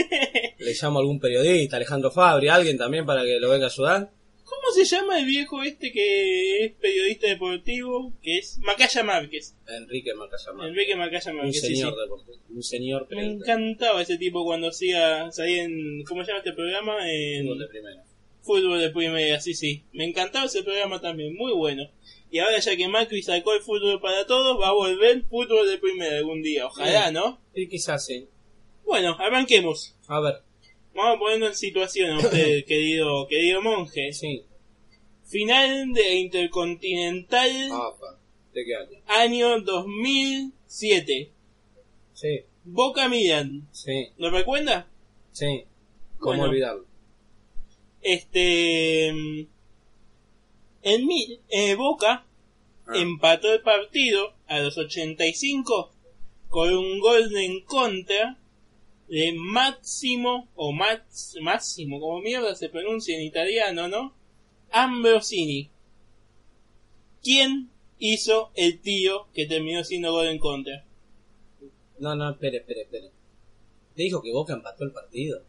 [0.58, 4.10] Le llamo a algún periodista, Alejandro Fabri, alguien también para que lo venga a ayudar.
[4.44, 8.12] ¿Cómo se llama el viejo este que es periodista deportivo?
[8.22, 9.56] Que es Macaya Márquez.
[9.66, 10.68] Enrique Macayama.
[10.68, 12.00] Enrique Macaya Un Márquez, sí, señor sí.
[12.00, 16.52] deportivo, un señor Me encantaba ese tipo cuando hacía, salía en, ¿cómo se llama este
[16.52, 17.10] programa?
[17.10, 18.04] En Fútbol de primera.
[18.44, 19.84] Fútbol de Primera, sí, sí.
[19.92, 21.90] Me encantaba ese programa también, muy bueno.
[22.30, 25.78] Y ahora ya que Macri sacó el fútbol para todos, va a volver fútbol de
[25.78, 26.66] primera algún día.
[26.66, 27.40] Ojalá, ¿no?
[27.54, 28.28] Y quizás sí.
[28.84, 29.94] Bueno, arranquemos.
[30.08, 30.42] A ver,
[30.94, 34.12] Vamos poniendo en situación a usted, querido, querido monje.
[34.12, 34.44] sí.
[35.26, 38.18] Final de Intercontinental, Apa,
[38.52, 38.98] ¿de qué año?
[39.06, 41.30] año 2007.
[42.12, 43.66] Sí, Boca Milan.
[43.72, 44.86] sí, ¿Lo recuerda?
[45.32, 45.64] sí.
[46.18, 46.44] ¿Cómo Bueno.
[46.44, 46.84] olvidarlo?
[48.00, 49.08] Este.
[49.08, 52.26] En mi, eh, Boca
[52.86, 52.92] Ah.
[52.96, 55.90] empató el partido a los 85
[56.50, 58.38] con un gol en contra
[59.08, 64.14] de Máximo, o Max, Máximo, como mierda se pronuncia en italiano, ¿no?
[64.70, 65.70] Ambrosini.
[67.22, 70.84] ¿Quién hizo el tío que terminó siendo gol en contra?
[71.98, 73.10] No, no, espere, espere, espere.
[73.96, 75.42] ¿Le dijo que Boca empató el partido?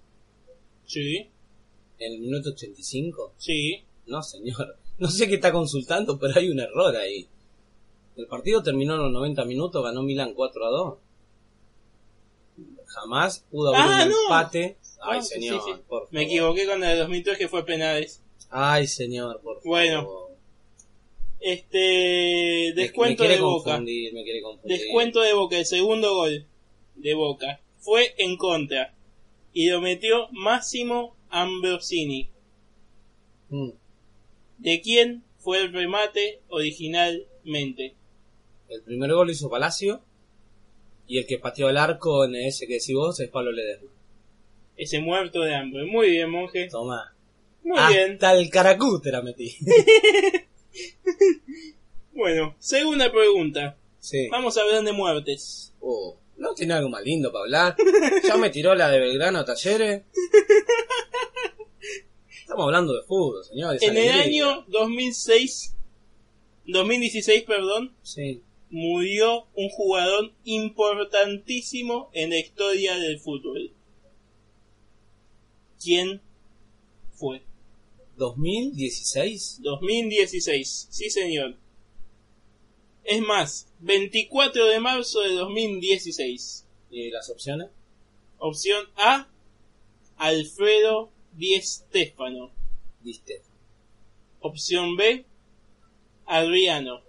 [0.86, 1.28] Sí,
[1.98, 3.34] ¿En el minuto 85?
[3.38, 3.84] sí.
[4.08, 4.78] No, señor.
[4.98, 7.28] No sé qué está consultando, pero hay un error ahí.
[8.16, 10.98] El partido terminó en los 90 minutos, ganó Milan 4 a 2.
[12.96, 14.22] Jamás pudo haber Ah, un no.
[14.24, 14.78] empate.
[15.02, 15.72] Ay, Ah, señor, sí.
[15.88, 16.08] por favor.
[16.12, 18.22] Me equivoqué con el de 2003 que fue penales.
[18.50, 19.64] Ay, señor, por favor.
[19.68, 20.10] Bueno,
[21.40, 22.74] Este.
[22.76, 23.72] Descuento me de Boca.
[23.72, 24.78] confundir, me quiere confundir.
[24.80, 26.46] Descuento de Boca, el segundo gol
[26.96, 28.96] de Boca fue en contra
[29.54, 32.30] y lo metió Máximo Ambrosini.
[33.50, 33.70] Mm.
[34.58, 37.96] ¿De quién fue el remate originalmente?
[38.70, 40.02] El primer gol lo hizo Palacio.
[41.08, 43.90] Y el que pateó el arco en ese que decís vos es Pablo Ledesma.
[44.78, 45.86] Ese muerto de hambre.
[45.86, 46.68] Muy bien, monje.
[46.70, 47.14] Toma.
[47.64, 47.90] Muy Hasta
[48.34, 48.44] bien.
[48.44, 49.56] el caracú te la metí.
[52.14, 53.78] Bueno, segunda pregunta.
[54.00, 54.28] sí.
[54.30, 55.74] Vamos a hablar de muertes.
[55.82, 57.76] Oh, ¿No tiene algo más lindo para hablar?
[58.26, 60.04] Ya me tiró la de Belgrano a Talleres.
[62.40, 63.82] Estamos hablando de fútbol, señores.
[63.82, 65.76] En el año 2006,
[66.68, 68.42] 2016, perdón, Sí.
[68.70, 73.72] Murió un jugador importantísimo en la historia del fútbol.
[75.82, 76.22] ¿Quién
[77.14, 77.42] fue?
[78.18, 79.60] 2016.
[79.62, 81.58] 2016, sí señor.
[83.04, 86.66] Es más, 24 de marzo de 2016.
[86.90, 87.70] ¿Y las opciones?
[88.40, 89.28] Opción A,
[90.18, 92.52] Alfredo Di Stéfano.
[93.02, 93.42] Viste.
[94.40, 95.26] Opción B,
[96.26, 97.05] Adriano.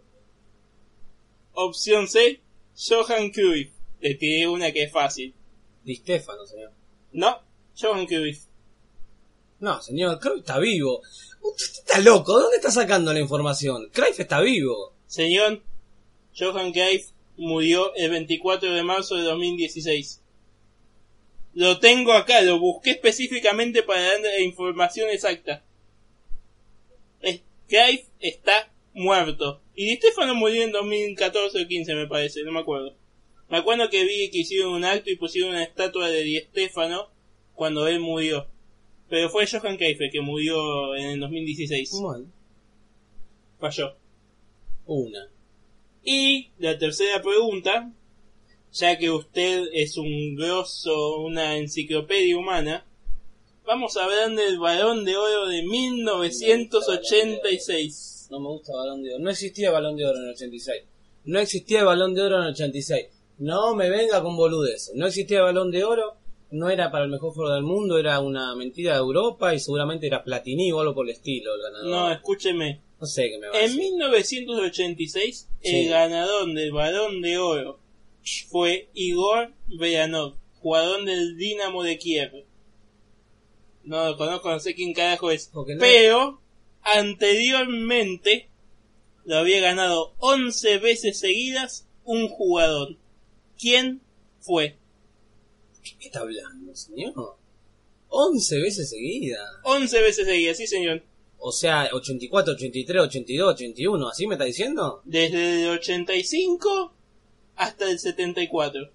[1.59, 2.43] Opción C,
[2.77, 3.71] Johan Cruyff.
[3.99, 5.35] Te tiré una que es fácil.
[5.85, 6.71] Di Stefano, señor.
[7.13, 7.41] No,
[7.81, 8.45] Johan Cruyff.
[9.61, 11.01] No, señor, Cruyff está vivo.
[11.41, 13.89] Usted está loco, ¿de dónde está sacando la información?
[13.91, 14.93] Cruyff está vivo.
[15.07, 15.63] Señor,
[16.39, 20.21] Johan Cruyff murió el 24 de marzo de 2016.
[21.55, 25.65] Lo tengo acá, lo busqué específicamente para dar la información exacta.
[27.67, 29.63] Cruyff está muerto.
[29.75, 32.97] Y Di Stefano murió en 2014 o 15 me parece, no me acuerdo.
[33.49, 37.11] Me acuerdo que vi que hicieron un acto y pusieron una estatua de Di Stefano
[37.55, 38.49] cuando él murió.
[39.09, 42.01] Pero fue Johan el que murió en el 2016.
[42.01, 42.27] Bueno,
[43.61, 43.95] Falló.
[44.87, 45.29] una.
[46.03, 47.93] Y la tercera pregunta,
[48.73, 52.85] ya que usted es un grosso, una enciclopedia humana,
[53.65, 58.16] vamos a hablar del Balón de Oro de 1986.
[58.31, 59.22] No me gusta Balón de Oro.
[59.24, 60.83] No existía Balón de Oro en el 86.
[61.24, 63.07] No existía Balón de Oro en el 86.
[63.39, 64.95] No me venga con boludeces.
[64.95, 66.14] No existía Balón de Oro.
[66.51, 67.99] No era para el mejor jugador del mundo.
[67.99, 71.61] Era una mentira de Europa y seguramente era Platini o algo por el estilo el
[71.62, 71.87] ganador.
[71.89, 72.81] No, escúcheme.
[73.01, 73.81] No sé qué me va a En decir.
[73.93, 75.77] 1986, Sí.
[75.85, 77.79] el ganador del Balón de Oro
[78.49, 82.45] fue Igor Beranov, jugador del Dinamo de Kiev.
[83.85, 85.53] No lo conozco, no sé quién carajo es.
[85.55, 86.41] No- Pero,
[86.95, 88.49] anteriormente,
[89.24, 92.97] lo había ganado 11 veces seguidas un jugador.
[93.59, 94.01] ¿Quién
[94.41, 94.76] fue?
[95.82, 97.37] ¿Qué está hablando, señor?
[98.09, 99.39] 11 veces seguida.
[99.64, 101.03] 11 veces seguidas, sí señor.
[101.39, 104.09] O sea, 84, 83, 82, 81.
[104.09, 105.03] ¿Así me está diciendo?
[105.05, 106.93] Desde el 85
[107.57, 108.91] hasta el 74.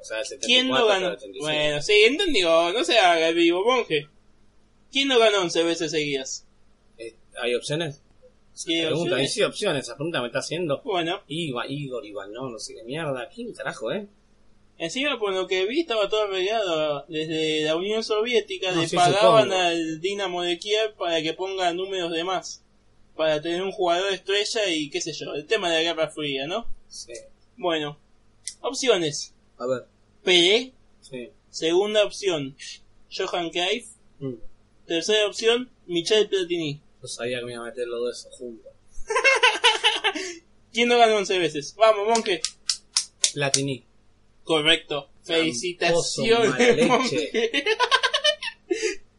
[0.00, 1.06] O sea, el 74 ¿Quién hasta ganó?
[1.08, 1.44] el 85.
[1.44, 4.06] Bueno, sí, entendió, no se haga el vivo, monje.
[4.90, 6.46] ¿Quién no ganó 11 veces seguidas?
[7.40, 8.02] ¿Hay opciones?
[8.52, 9.32] Sí, pregunta, opciones.
[9.34, 9.84] sí, opciones.
[9.84, 10.80] Esa pregunta me está haciendo.
[10.84, 13.28] Bueno, Iba, Igor, Iván, no, no sé qué mierda.
[13.34, 14.08] ¿Quién carajo, eh?
[14.80, 17.04] encima por lo que vi estaba todo arreglado.
[17.08, 19.60] Desde la Unión Soviética No, le sí, pagaban supongo.
[19.62, 22.62] al Dinamo de Kiev para que ponga números de más.
[23.16, 26.46] Para tener un jugador estrella y qué sé yo, el tema de la Guerra Fría,
[26.46, 26.66] ¿no?
[26.88, 27.12] Sí.
[27.56, 27.98] Bueno,
[28.60, 29.34] opciones.
[29.58, 29.86] A ver.
[30.22, 31.30] Pelé, Sí.
[31.50, 32.56] segunda opción,
[33.10, 33.86] Johan Cruyff,
[34.20, 34.34] Mm.
[34.86, 36.80] tercera opción, Michel Platini.
[37.00, 38.72] Yo sabía que me iba a meter los dos juntos.
[40.72, 41.74] ¿Quién no ganó 11 veces?
[41.76, 42.40] Vamos, monje.
[43.34, 43.84] Platini.
[44.44, 45.10] Correcto.
[45.22, 47.52] Felicitaciones, monje.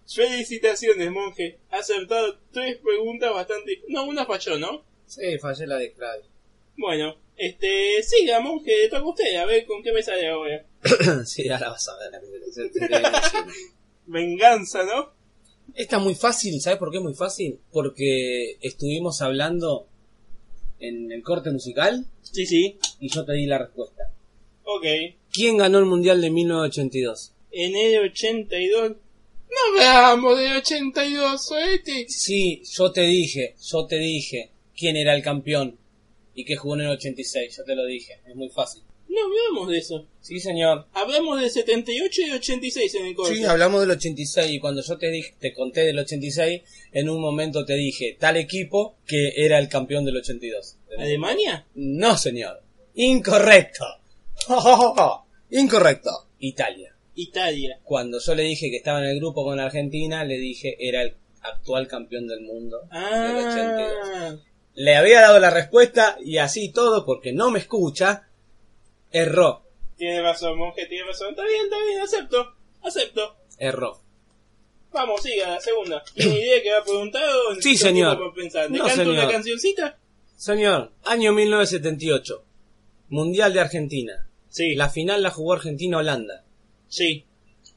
[0.08, 1.60] Felicitaciones, monje.
[1.70, 3.82] Acertado tres preguntas bastante...
[3.88, 4.84] No, una falló, ¿no?
[5.06, 6.22] Sí, fallé la de Clay.
[6.78, 8.02] Bueno, este...
[8.04, 9.36] Siga, monje, toca usted.
[9.36, 10.66] A ver con qué me sale ahora.
[11.26, 12.90] sí, ahora vas a ver la que te-.
[14.08, 15.19] Venganza, ¿no?
[15.76, 17.60] Esta es muy fácil, ¿sabes por qué es muy fácil?
[17.72, 19.88] Porque estuvimos hablando
[20.80, 22.78] en el corte musical Sí, sí.
[23.00, 24.12] y yo te di la respuesta.
[24.64, 24.86] Ok.
[25.32, 27.32] ¿Quién ganó el Mundial de 1982?
[27.52, 28.92] En el 82...
[28.92, 32.06] No hablamos del 82, soete.
[32.08, 35.76] Sí, yo te dije, yo te dije quién era el campeón
[36.36, 38.84] y que jugó en el 86, yo te lo dije, es muy fácil.
[39.10, 40.06] No hablamos de eso.
[40.22, 40.86] Sí, señor.
[40.94, 43.36] Hablamos del 78 y 86 en el corte.
[43.36, 47.20] Sí, hablamos del 86 y cuando yo te dije, te conté del 86, en un
[47.20, 50.78] momento te dije tal equipo que era el campeón del 82.
[50.98, 51.66] ¿Alemania?
[51.76, 52.62] No, señor.
[52.94, 53.86] Incorrecto.
[55.50, 56.28] Incorrecto.
[56.40, 56.96] Italia.
[57.16, 57.80] Italia.
[57.84, 61.16] Cuando yo le dije que estaba en el grupo con Argentina, le dije era el
[61.42, 63.92] actual campeón del mundo del 82.
[64.16, 64.36] Ah,
[64.76, 68.29] Le había dado la respuesta y así todo, porque no me escucha,
[69.12, 69.64] erró.
[69.98, 71.30] tiene razón, monje, tiene razón.
[71.32, 72.54] Está bien, está bien, acepto.
[72.82, 73.36] Acepto.
[73.58, 74.00] Erró.
[74.92, 76.04] Vamos, siga, la segunda.
[76.16, 78.18] ¿Tiene idea que va a preguntar o Sí, señor.
[78.18, 78.72] para pensar?
[78.72, 79.14] ¿Le No, canto señor.
[79.24, 80.00] una cancioncita?
[80.36, 82.44] Señor, año 1978.
[83.10, 84.28] Mundial de Argentina.
[84.50, 84.76] Sí.
[84.76, 86.44] La final la jugó Argentina-Holanda.
[86.88, 87.26] Sí.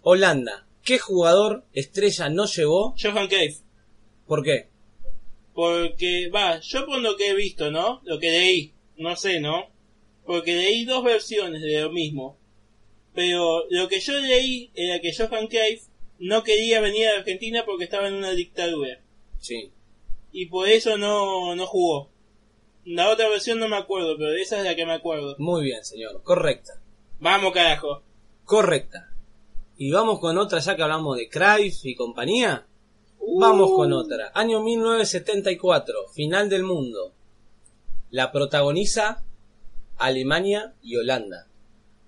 [0.03, 2.95] Holanda, ¿qué jugador estrella no llevó?
[3.01, 3.59] Johan Cruyff.
[4.27, 4.69] ¿Por qué?
[5.55, 8.01] Porque, va, yo por lo que he visto, ¿no?
[8.05, 8.73] Lo que leí.
[8.97, 9.71] No sé, ¿no?
[10.33, 12.39] Porque leí dos versiones de lo mismo.
[13.13, 15.89] Pero lo que yo leí era que Johan Cruyff
[16.21, 19.03] no quería venir a Argentina porque estaba en una dictadura.
[19.39, 19.73] Sí.
[20.33, 22.09] y por eso no, no jugó.
[22.87, 25.37] La otra versión no me acuerdo, pero esa es la que me acuerdo.
[25.37, 26.23] Muy bien, señor.
[26.23, 26.81] Correcta.
[27.21, 28.03] Vamos, carajo.
[28.47, 29.13] Correcta.
[29.77, 32.67] Y vamos con otra, ya que hablamos de Cruyff y compañía.
[33.19, 33.39] Uh.
[33.39, 34.33] Vamos con otra.
[34.33, 37.13] Año 1974, final del mundo.
[38.09, 39.27] La protagoniza
[39.99, 41.47] Alemania y Holanda.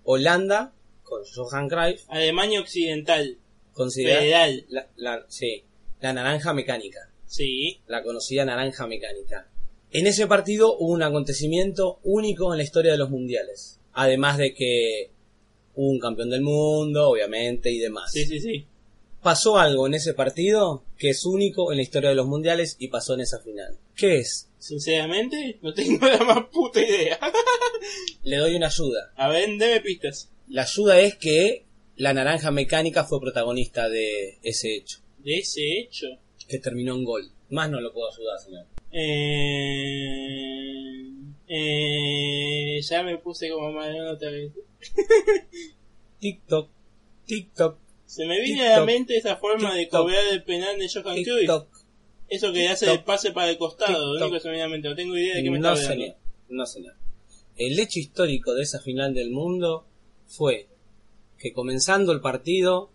[0.05, 0.73] Holanda,
[1.03, 3.39] con Johan Cruyff, Alemania Occidental.
[3.73, 4.65] considera Federal.
[4.69, 5.65] la, la- sí,
[6.01, 7.11] la naranja mecánica.
[7.27, 7.81] Sí.
[7.89, 9.49] la conocida naranja mecánica.
[9.91, 13.81] En ese partido hubo un acontecimiento único en la historia de los mundiales.
[13.93, 15.11] Además de que
[15.75, 18.13] hubo un campeón del mundo, obviamente, y demás.
[18.13, 18.67] Sí, sí, sí.
[19.23, 22.89] Pasó algo en ese partido que es único en la historia de los mundiales y
[22.89, 23.79] pasó en esa final.
[23.97, 24.49] ¿Qué es?
[24.65, 27.21] Sinceramente, no tengo la más puta idea.
[28.23, 29.13] Le doy una ayuda.
[29.15, 30.31] A ver, deme pistas.
[30.49, 36.07] La ayuda es que la naranja mecánica fue protagonista de ese hecho, De ese hecho.
[36.49, 37.31] que terminó en gol.
[37.51, 38.65] Más no lo puedo ayudar, señor.
[38.91, 40.31] Eh...
[41.47, 42.81] Eh...
[42.81, 44.51] Ya me puse como malón otra vez.
[46.21, 46.71] TikTok,
[47.27, 47.79] TikTok.
[48.07, 48.79] Se me viene a TikTok.
[48.79, 50.01] la mente esa forma de TikTok.
[50.01, 51.84] cobrar el penal de Johan Cruyff.
[52.29, 54.13] Eso que hace el pase para el costado.
[54.13, 54.79] Único que.
[54.83, 56.05] No tengo idea de qué me No, está hablando.
[56.05, 56.17] señor.
[56.49, 56.95] No, señor.
[57.57, 59.87] El hecho histórico de esa final del mundo
[60.27, 60.69] fue
[61.39, 62.91] que comenzando el partido,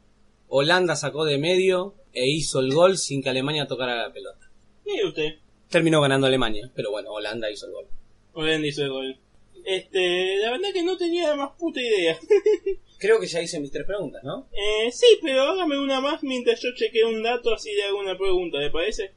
[0.48, 4.50] Holanda sacó de medio e hizo el gol sin que Alemania tocara la pelota.
[4.86, 5.36] Mire usted.
[5.70, 7.88] Terminó ganando Alemania, pero bueno, Holanda hizo el gol.
[8.34, 9.20] Holanda hizo el gol.
[9.64, 12.18] Este, la verdad que no tenía más puta idea.
[12.98, 14.48] Creo que ya hice mis tres preguntas, ¿no?
[14.52, 18.18] eh, sí, pero hágame una más mientras yo chequeo un dato así le hago una
[18.18, 19.12] pregunta, ¿le parece?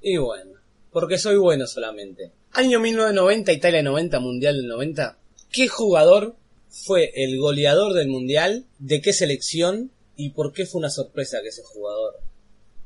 [0.00, 0.52] Y bueno,
[0.92, 2.32] porque soy bueno solamente.
[2.52, 5.18] Año 1990, Italia 90, Mundial del 90.
[5.52, 6.36] ¿Qué jugador
[6.68, 8.66] fue el goleador del Mundial?
[8.78, 9.90] ¿De qué selección?
[10.16, 12.20] ¿Y por qué fue una sorpresa que ese jugador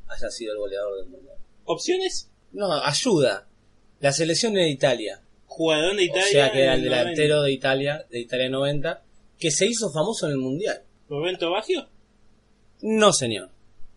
[0.09, 1.37] haya sido el goleador del Mundial?
[1.65, 2.29] Opciones.
[2.53, 3.47] No, ayuda.
[4.01, 5.23] La selección de Italia.
[5.47, 6.25] Jugador de Italia.
[6.25, 6.99] o sea que era el en 90.
[7.05, 9.03] delantero de Italia, de Italia 90,
[9.39, 10.83] que se hizo famoso en el Mundial.
[11.09, 11.89] Roberto Baggio.
[12.81, 13.51] No, señor.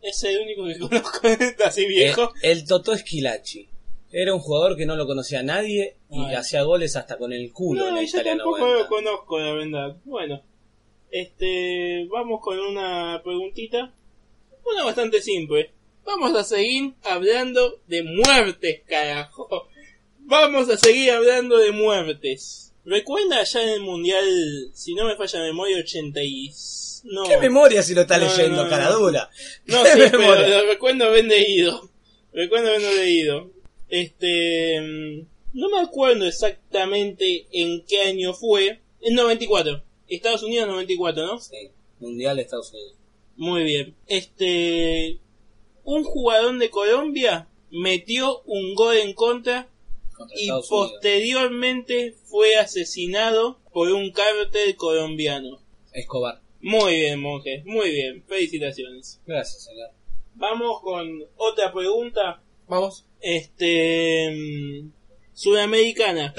[0.06, 1.28] Es el único que conozco
[1.66, 2.32] así viejo.
[2.44, 3.68] Eh, el Totó Esquilachi.
[4.12, 6.36] Era un jugador que no lo conocía nadie y Ay.
[6.36, 8.84] hacía goles hasta con el culo en no, la yo Italia tampoco 90.
[8.84, 9.98] lo conozco, la verdad.
[10.06, 10.42] Bueno,
[11.12, 13.92] este, vamos con una preguntita.
[14.64, 15.72] Una bastante simple.
[16.06, 19.68] Vamos a seguir hablando de muertes, carajo.
[20.20, 22.74] Vamos a seguir hablando de muertes.
[22.86, 26.52] ¿Recuerda allá en el Mundial, si no me falla la memoria, 80 y...
[27.06, 28.70] No, ¿Qué memoria si lo está No, leyendo, no, no.
[28.70, 29.30] cara dura?
[29.66, 31.90] no, ¿Qué sí, pero recuerdo haber leído.
[32.34, 33.52] Recuerdo haberlo leído.
[33.90, 34.82] Este.
[34.82, 38.82] mm, No me acuerdo exactamente en qué año fue.
[39.02, 39.84] En 94.
[40.08, 41.40] Estados Unidos 94, ¿no?
[41.40, 42.96] Sí, Mundial de Estados Unidos.
[43.38, 43.96] Muy bien.
[44.08, 45.20] Este.
[45.84, 49.68] Un jugador de Colombia metió un gol en contra
[50.16, 50.92] Contra y Estados Unidos.
[50.94, 55.60] posteriormente fue asesinado por un cártel colombiano.
[55.94, 56.42] Escobar.
[56.68, 57.62] Muy bien, monje.
[57.64, 58.24] Muy bien.
[58.28, 59.22] Felicitaciones.
[59.28, 59.92] Gracias, señor.
[60.34, 61.08] Vamos con
[61.38, 62.42] otra pregunta.
[62.68, 63.06] Vamos.
[63.22, 64.32] Este.
[64.34, 64.92] mm,
[65.32, 66.34] Sudamericana.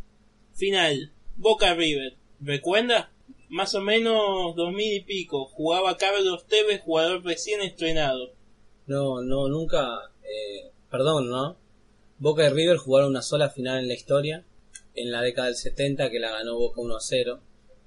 [0.52, 1.12] Final.
[1.36, 2.14] Boca River.
[2.40, 3.10] ¿Recuerda?
[3.48, 5.46] Más o menos dos mil y pico.
[5.46, 8.34] Jugaba Carlos Tevez, jugador recién estrenado.
[8.86, 10.10] No, no, nunca.
[10.22, 11.56] eh, perdón, ¿no?
[12.18, 14.44] Boca y River jugaron una sola final en la historia.
[14.94, 17.40] En la década del 70 que la ganó Boca 1 a 0.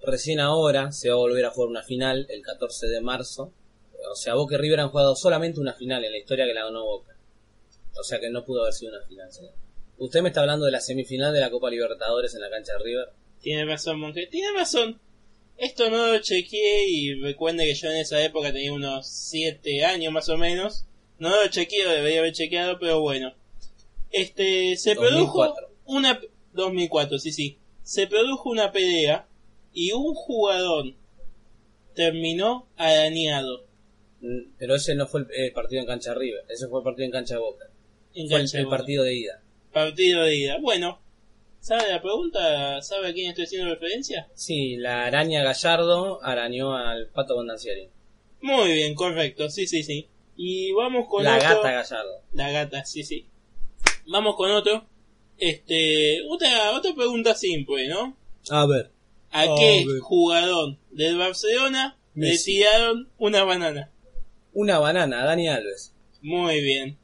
[0.06, 3.54] Recién ahora se va a volver a jugar una final el 14 de marzo.
[4.12, 6.66] O sea, Boca y River han jugado solamente una final en la historia que la
[6.66, 7.16] ganó Boca.
[7.98, 9.54] O sea que no pudo haber sido una final, señor.
[9.98, 12.84] Usted me está hablando de la semifinal de la Copa Libertadores en la cancha de
[12.84, 13.10] River.
[13.40, 14.28] Tiene razón, monje.
[14.28, 15.00] Tiene razón.
[15.58, 20.12] Esto no lo chequeé y recuerde que yo en esa época tenía unos 7 años
[20.12, 20.86] más o menos.
[21.20, 23.34] No lo chequeé, debería haber chequeado, pero bueno.
[24.12, 25.28] Este, se 2004.
[25.28, 26.20] produjo una...
[26.54, 27.58] 2004, sí, sí.
[27.84, 29.28] Se produjo una pelea
[29.74, 30.94] y un jugador
[31.96, 33.66] terminó arañado
[34.26, 36.46] Mm, Pero ese no fue el, el partido en cancha River.
[36.48, 37.66] Ese fue el partido en cancha de Boca.
[38.16, 38.78] en Fue el, cancha el de Boca.
[38.78, 39.44] partido de ida.
[39.74, 40.58] Partido de ida.
[40.62, 41.02] Bueno,
[41.60, 42.82] ¿sabe la pregunta?
[42.82, 44.30] ¿Sabe a quién estoy haciendo referencia?
[44.34, 47.90] Sí, la araña Gallardo arañó al Pato Bondancieri.
[48.40, 50.08] Muy bien, correcto, sí, sí, sí.
[50.38, 51.50] Y vamos con La otro...
[51.62, 52.22] gata Gallardo.
[52.32, 53.26] La gata, sí, sí.
[54.08, 54.86] Vamos con otro.
[55.38, 58.16] Este, otra, otra pregunta simple, ¿no?
[58.52, 58.93] A ver.
[59.34, 62.58] ¿A qué jugador del Barcelona le Messi.
[62.58, 63.92] tiraron una banana?
[64.54, 65.94] Una banana, Dani Alves.
[66.22, 66.98] Muy bien,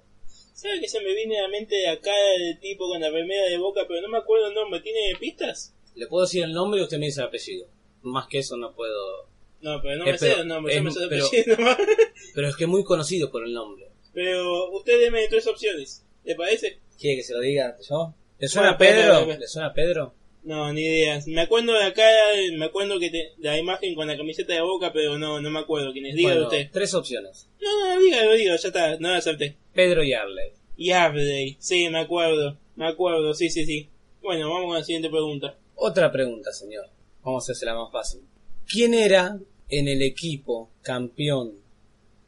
[0.62, 3.58] ¿Sabe que se me viene a la mente cara del tipo con la remera de
[3.58, 4.82] boca, pero no me acuerdo el nombre?
[4.82, 5.74] ¿Tiene pistas?
[5.96, 7.68] Le puedo decir el nombre y usted me dice el apellido.
[8.02, 9.28] Más que eso no puedo.
[9.62, 11.78] No, pero no Eh, me sé pero- los nombres, yo me sé el apellido nomás.
[12.36, 13.88] Pero es que es muy conocido por el nombre.
[14.14, 16.80] Pero usted deme tres opciones, ¿le parece?
[17.00, 18.14] ¿Quiere que se lo diga yo?
[18.38, 19.38] ¿Le suena espera, Pedro?
[19.40, 20.14] ¿Le suena Pedro?
[20.44, 21.22] No, ni idea.
[21.28, 22.18] Me acuerdo de cara,
[22.58, 25.60] me acuerdo que te- la imagen con la camiseta de boca, pero no, no me
[25.60, 26.16] acuerdo quién es.
[26.16, 26.70] Dígalo Bueno, usted.
[26.72, 27.50] tres opciones.
[27.62, 29.58] No, no, dígalo, dígalo, ya está, no la acerté.
[29.74, 30.52] Pedro y Arley.
[30.78, 33.90] Y Abley, sí, me acuerdo, me acuerdo, sí, sí, sí.
[34.22, 35.58] Bueno, vamos con la siguiente pregunta.
[35.76, 36.86] Otra pregunta, señor.
[37.24, 38.22] Vamos a hacerla más fácil.
[38.68, 39.38] ¿Quién era
[39.70, 41.54] en el equipo campeón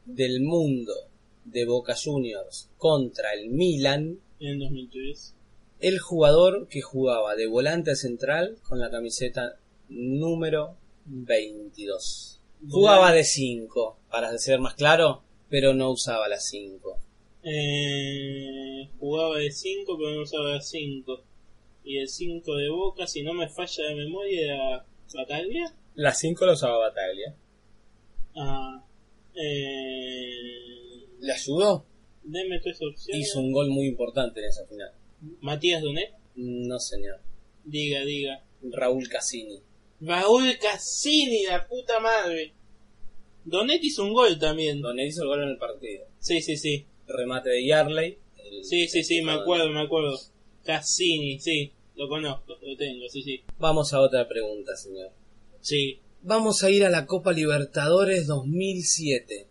[0.04, 0.92] del mundo
[1.44, 5.34] de Boca Juniors contra el Milan, En 2003.
[5.82, 9.58] El jugador que jugaba de volante central con la camiseta
[9.88, 12.40] número 22.
[12.70, 16.98] Jugaba de 5, para ser más claro, pero no usaba la 5.
[17.42, 21.24] Eh, jugaba de 5, pero no usaba 5.
[21.84, 25.74] Y el 5 de Boca, si no me falla de memoria, era Bataglia.
[25.96, 27.34] La 5 la usaba Bataglia.
[28.36, 28.84] Ah,
[29.34, 31.84] eh, ¿Le ayudó?
[32.24, 33.28] deme tres opciones.
[33.28, 34.92] Hizo un gol muy importante en esa final.
[35.40, 36.12] Matías Donet.
[36.36, 37.20] No, señor.
[37.64, 38.44] Diga, diga.
[38.62, 39.60] Raúl Cassini.
[40.00, 42.52] Raúl Cassini, la puta madre.
[43.44, 44.80] Donet hizo un gol también.
[44.80, 46.06] Donde hizo el gol en el partido.
[46.18, 46.86] Sí, sí, sí.
[47.06, 48.18] Remate de Yarley.
[48.62, 50.18] Sí, sí, sí, me acuerdo, me acuerdo.
[50.64, 51.72] Cassini, sí.
[51.96, 53.42] Lo conozco, lo tengo, sí, sí.
[53.58, 55.10] Vamos a otra pregunta, señor.
[55.60, 59.48] Sí, Vamos a ir a la Copa Libertadores 2007.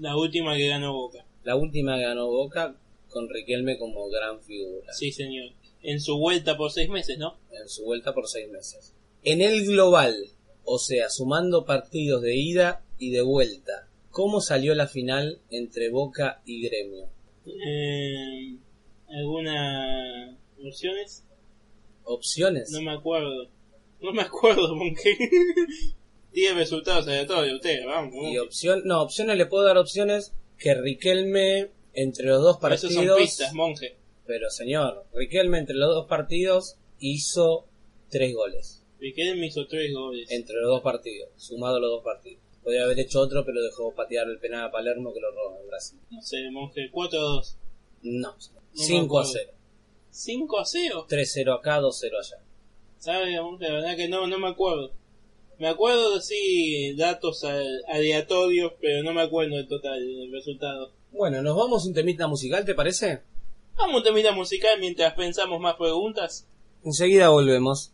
[0.00, 1.24] la última que ganó Boca.
[1.44, 2.74] La última ganó Boca
[3.16, 4.92] con Riquelme como gran figura.
[4.92, 5.54] Sí, señor.
[5.82, 7.38] En su vuelta por seis meses, ¿no?
[7.50, 8.92] En su vuelta por seis meses.
[9.22, 10.14] En el global,
[10.64, 16.42] o sea, sumando partidos de ida y de vuelta, ¿cómo salió la final entre Boca
[16.44, 17.08] y Gremio?
[17.46, 18.58] Eh,
[19.08, 21.24] ¿Algunas opciones?
[22.04, 22.70] ¿Opciones?
[22.70, 23.48] No me acuerdo.
[24.02, 25.16] No me acuerdo, Monje.
[26.32, 28.30] Tiene resultados aleatorios usted, vamos.
[28.30, 32.92] Y opción, no, opciones le puedo dar opciones que Riquelme entre los dos partidos.
[32.94, 33.96] son pistas, monje.
[34.26, 37.66] Pero señor, Riquelme entre los dos partidos hizo
[38.10, 38.82] tres goles.
[39.00, 40.30] Riquelme hizo tres goles.
[40.30, 42.42] Entre los dos partidos, sumado los dos partidos.
[42.62, 45.68] Podría haber hecho otro, pero dejó patear el penal a Palermo que lo robó en
[45.68, 45.98] Brasil.
[46.10, 46.90] No sé, monje.
[46.90, 47.54] 4-2.
[48.02, 48.38] No, me
[48.84, 49.30] 5 a acuerdo.
[49.32, 49.52] 0.
[50.10, 51.06] 5 a 0.
[51.08, 52.42] 3-0 acá, 2-0 allá.
[52.98, 53.64] ¿Sabe, monje?
[53.68, 54.92] La verdad que no, no me acuerdo.
[55.58, 60.90] Me acuerdo de sí datos al- aleatorios, pero no me acuerdo del total del resultado.
[61.12, 63.22] Bueno, nos vamos a un temita musical, ¿te parece?
[63.76, 66.46] Vamos a un temita musical mientras pensamos más preguntas.
[66.84, 67.92] Enseguida volvemos.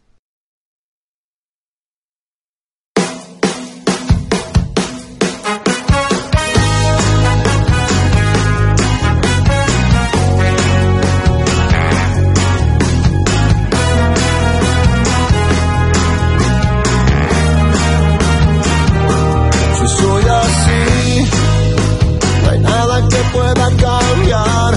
[23.32, 24.74] Pueda cambiar.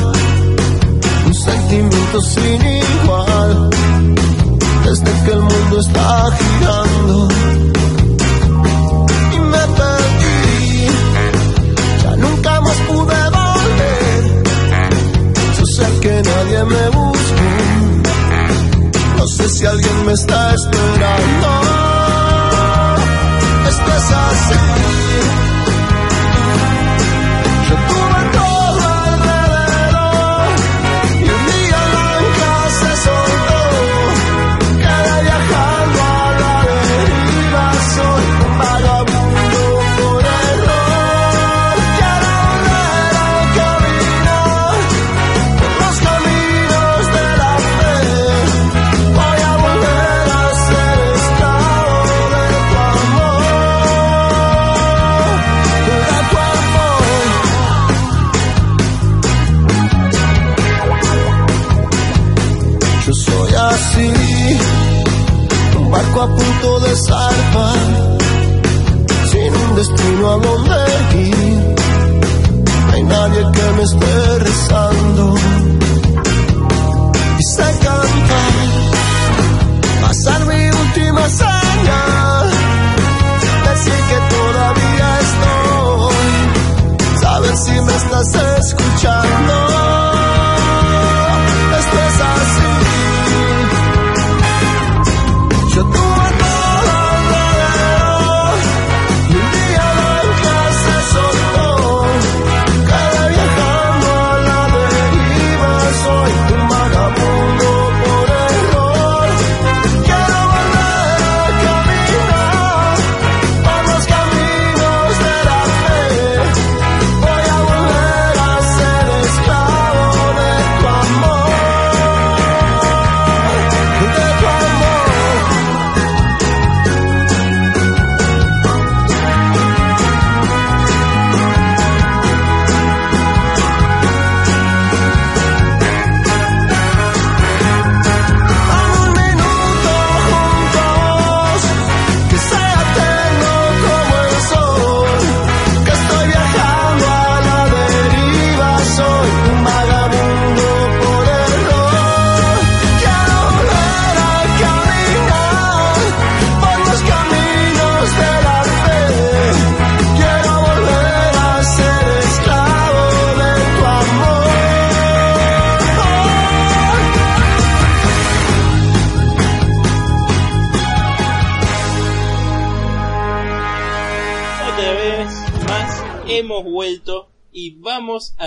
[1.26, 3.70] Un sentimiento sin igual,
[4.86, 7.28] desde que el mundo está girando.
[9.34, 10.88] Y me perdí,
[12.04, 14.44] ya nunca más pude volver.
[15.58, 17.44] Yo sé que nadie me busca,
[19.18, 21.76] no sé si alguien me está esperando
[23.68, 24.65] esto es así.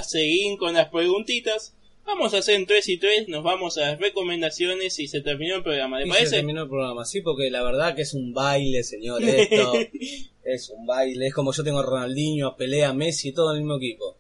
[0.09, 1.75] Seguir con las preguntitas.
[2.07, 5.57] Vamos a hacer en 3 y 3, nos vamos a las recomendaciones y se terminó
[5.57, 5.99] el programa.
[5.99, 6.37] ¿Le Y se parece?
[6.37, 9.75] terminó el programa, sí, porque la verdad que es un baile, señor, esto.
[10.45, 13.57] es un baile, es como yo tengo a Ronaldinho, a Pelea, a Messi, todo en
[13.59, 14.17] el mismo equipo.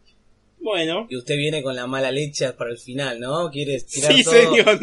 [0.61, 3.49] Bueno, Y usted viene con la mala leche para el final, ¿no?
[3.51, 4.81] Quiere tirar sí todo señor.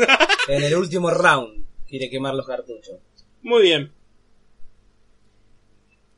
[0.48, 1.64] en el último round.
[1.88, 2.96] Quiere quemar los cartuchos.
[3.44, 3.92] Muy bien.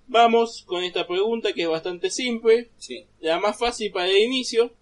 [0.08, 3.06] Vamos con esta pregunta que es bastante simple, Sí.
[3.20, 4.74] la más fácil para el inicio.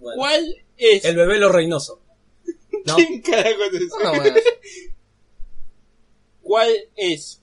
[0.00, 0.18] Bueno.
[0.18, 1.04] ¿Cuál es?
[1.04, 2.00] El bebé lo Reynoso.
[2.86, 2.96] ¿No?
[2.96, 3.88] ¿Quién carajo es ese?
[4.04, 4.34] Ah, bueno.
[6.42, 7.40] ¿Cuál es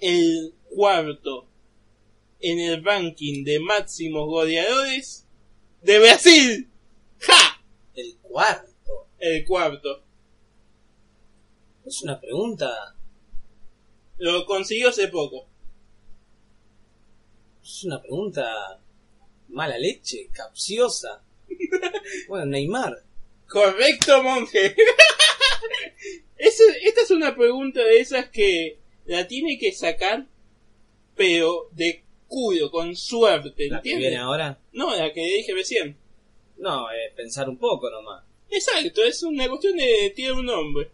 [0.00, 1.46] el cuarto
[2.40, 5.24] en el ranking de máximos goleadores
[5.82, 6.68] de Brasil?
[7.20, 7.62] ¡Ja!
[7.94, 9.06] El cuarto.
[9.18, 10.02] El cuarto.
[11.86, 12.96] Es una pregunta.
[14.18, 15.46] Lo consiguió hace poco.
[17.62, 18.80] Es una pregunta.
[19.48, 21.22] Mala leche, capciosa.
[22.28, 23.02] Bueno, Neymar.
[23.48, 24.74] Correcto, monje.
[26.36, 30.26] Es- esta es una pregunta de esas que la tiene que sacar,
[31.14, 34.58] pero de culo, con suerte, La que viene ahora.
[34.72, 35.96] No, la que dije recién.
[36.56, 38.24] No, eh, pensar un poco nomás.
[38.48, 40.90] Exacto, es una cuestión de tirar un nombre.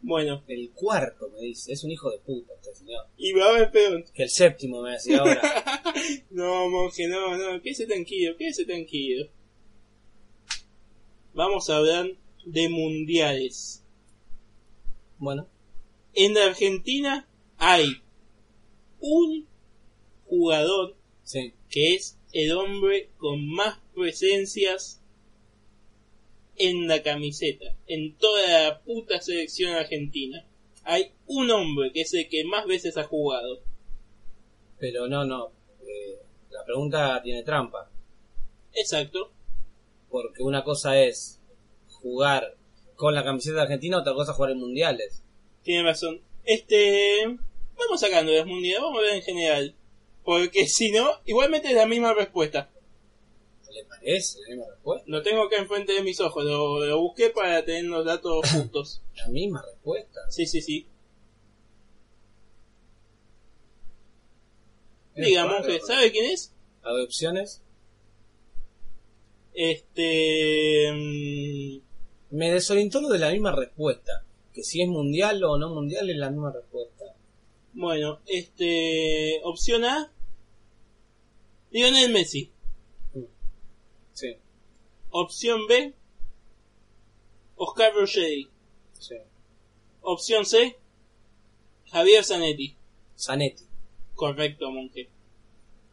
[0.00, 1.72] Bueno, El cuarto, me dice.
[1.72, 3.06] Es un hijo de puta este señor.
[3.16, 4.04] y va a ver peón.
[4.14, 5.42] Que el séptimo me decía ahora.
[6.30, 9.28] No, monje, no, no, quédese tranquilo, quédese tranquilo.
[11.34, 12.06] Vamos a hablar
[12.46, 13.84] de mundiales.
[15.18, 15.48] Bueno,
[16.14, 17.86] En la Argentina hay
[19.00, 19.48] un
[20.26, 21.52] jugador sí.
[21.68, 24.97] que es el hombre con más presencias
[26.58, 30.44] en la camiseta, en toda la puta selección argentina.
[30.84, 33.62] Hay un hombre que es el que más veces ha jugado.
[34.78, 35.52] Pero no, no.
[35.86, 36.18] eh,
[36.50, 37.90] la pregunta tiene trampa.
[38.74, 39.32] Exacto.
[40.08, 41.40] Porque una cosa es
[41.88, 42.56] jugar
[42.96, 45.22] con la camiseta Argentina, otra cosa es jugar en mundiales.
[45.62, 46.20] Tiene razón.
[46.44, 47.38] Este.
[47.76, 49.74] Vamos sacando las mundiales, vamos a ver en general.
[50.24, 52.70] Porque si no, igualmente es la misma respuesta.
[53.70, 55.04] ¿Le parece la misma respuesta?
[55.06, 59.02] Lo tengo acá enfrente de mis ojos, lo, lo busqué para tener los datos justos.
[59.16, 60.20] La misma respuesta.
[60.30, 60.86] Sí, sí, sí.
[65.14, 65.86] Es Diga, raro, monje, ¿no?
[65.86, 66.54] ¿sabe quién es?
[66.82, 67.62] A ver, opciones.
[69.54, 70.92] Este.
[70.92, 74.24] mm, Me desorientó lo de la misma respuesta.
[74.54, 77.04] Que si es mundial o no mundial es la misma respuesta.
[77.72, 79.40] Bueno, este.
[79.44, 80.12] Opción A.
[81.70, 82.50] Lionel Messi.
[84.18, 84.36] Sí,
[85.10, 85.94] Opción B.
[87.54, 88.48] Oscar Ruggeri.
[88.98, 89.14] sí.
[90.00, 90.76] Opción C.
[91.92, 92.74] Javier Zanetti.
[93.16, 93.62] Zanetti.
[94.14, 95.08] Correcto, monje.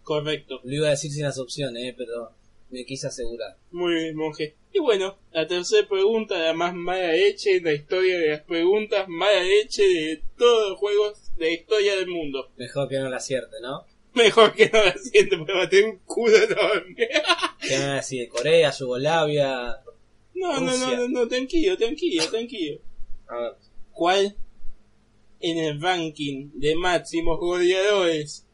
[0.02, 0.60] Correcto.
[0.64, 2.32] Lo iba a decir sin las opciones, eh, pero
[2.72, 3.58] me quise asegurar.
[3.70, 4.56] Muy bien, monje.
[4.74, 9.08] Y bueno, la tercera pregunta, la más mala leche en la historia de las preguntas,
[9.08, 12.50] mala leche de todos los juegos de la historia del mundo.
[12.58, 13.86] Mejor que no la acierte, ¿no?
[14.16, 17.08] Mejor que no la siento, porque va a tener un culo enorme.
[17.60, 19.82] Que no así de Corea, Yugoslavia.
[20.34, 22.80] No, no, no, no, no, tranquilo, tranquilo, tranquilo.
[23.28, 23.52] A ver.
[23.92, 24.36] ¿Cuál
[25.40, 28.46] en el ranking de máximos goleadores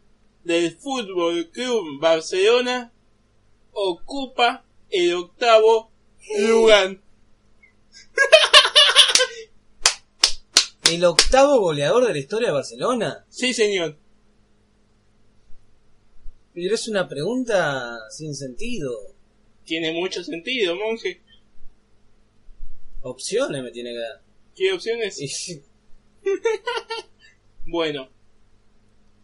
[0.43, 2.91] del Fútbol Club Barcelona
[3.71, 5.91] ocupa el octavo
[6.39, 6.99] lugar?
[10.91, 13.25] ¿El octavo goleador de la historia de Barcelona?
[13.29, 13.97] Sí, señor.
[16.53, 18.91] Pero es una pregunta sin sentido.
[19.65, 21.21] Tiene mucho sentido, monje.
[23.01, 24.21] Opciones me tiene que dar.
[24.55, 25.19] ¿Qué opciones?
[25.21, 25.61] Y-
[27.65, 28.09] Bueno.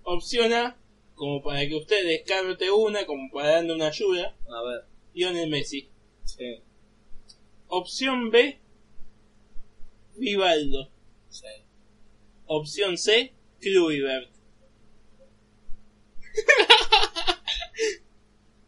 [0.04, 0.78] Opción A,
[1.16, 4.86] como para que usted descarte una, como para darle una ayuda, A ver.
[5.14, 5.90] Lionel Messi.
[6.24, 6.62] Sí,
[7.68, 8.58] Opción B,
[10.16, 10.90] Vivaldo.
[11.30, 11.46] sí.
[12.46, 14.30] Opción C, Kluivert.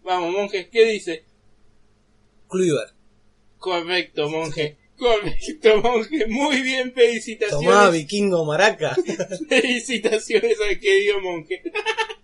[0.10, 1.24] Vamos, monje, ¿qué dice?
[2.50, 2.96] Kluivert.
[3.60, 4.76] Correcto, monje.
[4.98, 6.26] Correcto, monje.
[6.26, 7.64] Muy bien, felicitaciones.
[7.70, 8.98] Tomá, vikingo maraca.
[9.50, 11.62] Felicitaciones al querido monje.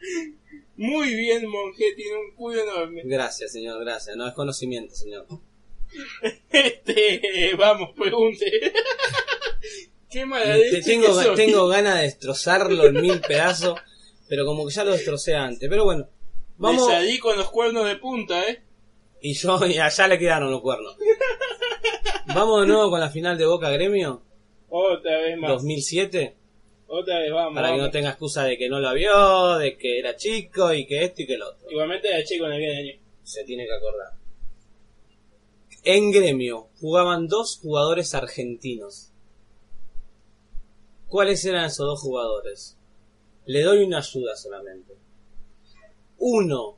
[0.77, 1.93] Muy bien, monje.
[1.95, 3.03] Tiene un culo enorme.
[3.05, 4.17] gracias, señor, gracias.
[4.17, 5.27] No es conocimiento, señor.
[6.51, 8.45] Este, vamos, pregunte.
[10.09, 13.79] Qué mala Te- leche tengo, tengo ganas de destrozarlo en mil pedazos,
[14.27, 15.69] pero como que ya lo destrocé antes.
[15.69, 16.09] Pero bueno,
[16.57, 16.87] vamos.
[16.87, 18.61] Me salí con los cuernos de punta, eh.
[19.21, 20.95] Y yo, y allá le quedaron los cuernos.
[22.27, 24.21] Vamos de nuevo con la final de Boca Gremio
[24.69, 25.51] Otra vez más.
[25.51, 26.35] 2007.
[26.87, 27.55] Otra vez, vamos.
[27.55, 30.85] Para que no tenga excusa de que no la vio, de que era chico y
[30.85, 31.69] que esto y que lo otro.
[31.69, 32.93] Igualmente era chico en aquel año.
[33.23, 34.13] Se tiene que acordar.
[35.83, 39.11] En gremio jugaban dos jugadores argentinos.
[41.07, 42.77] ¿Cuáles eran esos dos jugadores?
[43.45, 44.94] Le doy una ayuda solamente.
[46.17, 46.77] Uno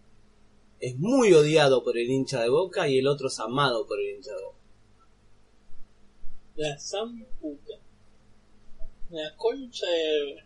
[0.80, 4.16] es muy odiado por el hincha de Boca y el otro es amado por el
[4.16, 4.58] hincha de Boca.
[6.56, 7.74] La zamputa.
[9.10, 10.44] La concha de...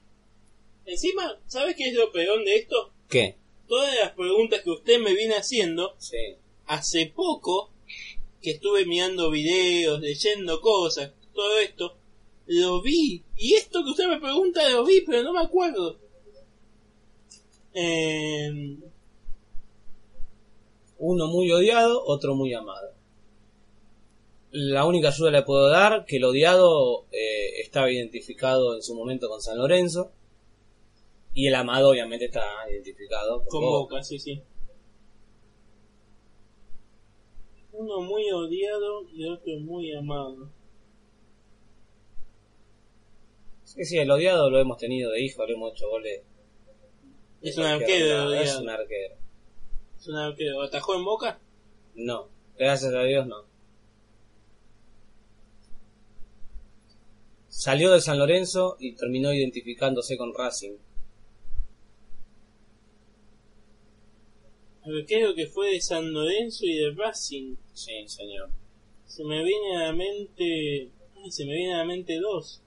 [0.86, 2.92] Encima, ¿sabes qué es lo peor de esto?
[3.10, 3.38] ¿Qué?
[3.68, 6.36] Todas las preguntas que usted me viene haciendo, Sí.
[6.66, 7.72] hace poco
[8.42, 11.96] que estuve mirando videos, leyendo cosas, todo esto,
[12.48, 13.24] lo vi.
[13.38, 16.00] Y esto que usted me pregunta lo vi, pero no me acuerdo.
[17.74, 18.78] Eh,
[21.04, 22.94] Uno muy odiado, otro muy amado.
[24.52, 28.94] La única ayuda que le puedo dar, que el odiado eh, estaba identificado en su
[28.94, 30.12] momento con San Lorenzo.
[31.34, 33.96] Y el amado obviamente está identificado con con Boca.
[33.96, 34.44] Boca, sí, sí.
[37.72, 40.50] Uno muy odiado y otro muy amado.
[43.64, 46.22] Sí, sí, el odiado lo hemos tenido de hijo, le hemos hecho goles.
[47.42, 49.16] Es un arquero el Es un arquero.
[49.98, 50.62] Es un arquero.
[50.62, 51.39] ¿Atajó en Boca?
[51.96, 53.46] No, gracias a Dios no.
[57.48, 60.78] Salió de San Lorenzo y terminó identificándose con Racing.
[64.84, 67.56] Arquero que fue de San Lorenzo y de Racing.
[67.74, 68.50] Sí, señor.
[69.06, 70.92] Se me viene a la mente.
[71.24, 72.62] Ay, se me viene a la mente dos.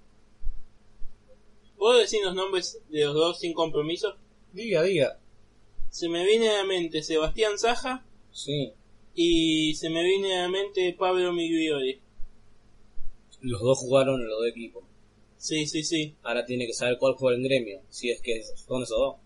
[1.76, 4.16] ¿Puedo decir los nombres de los dos sin compromiso?
[4.54, 5.18] Diga, diga.
[5.90, 8.72] Se me viene a la mente Sebastián Saja Sí.
[9.14, 12.00] y se me viene a la mente Pablo Migliori.
[13.40, 14.84] Los dos jugaron en los dos equipos.
[15.36, 16.14] Sí, sí, sí.
[16.22, 19.16] Ahora tiene que saber cuál juega en gremio, si es que son esos dos.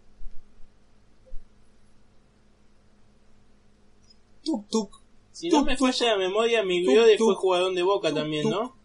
[4.45, 4.91] Tuk tuk,
[5.31, 8.49] Si no me falla la memoria, Migliori fue jugador de Boca también.
[8.49, 8.77] ¿no?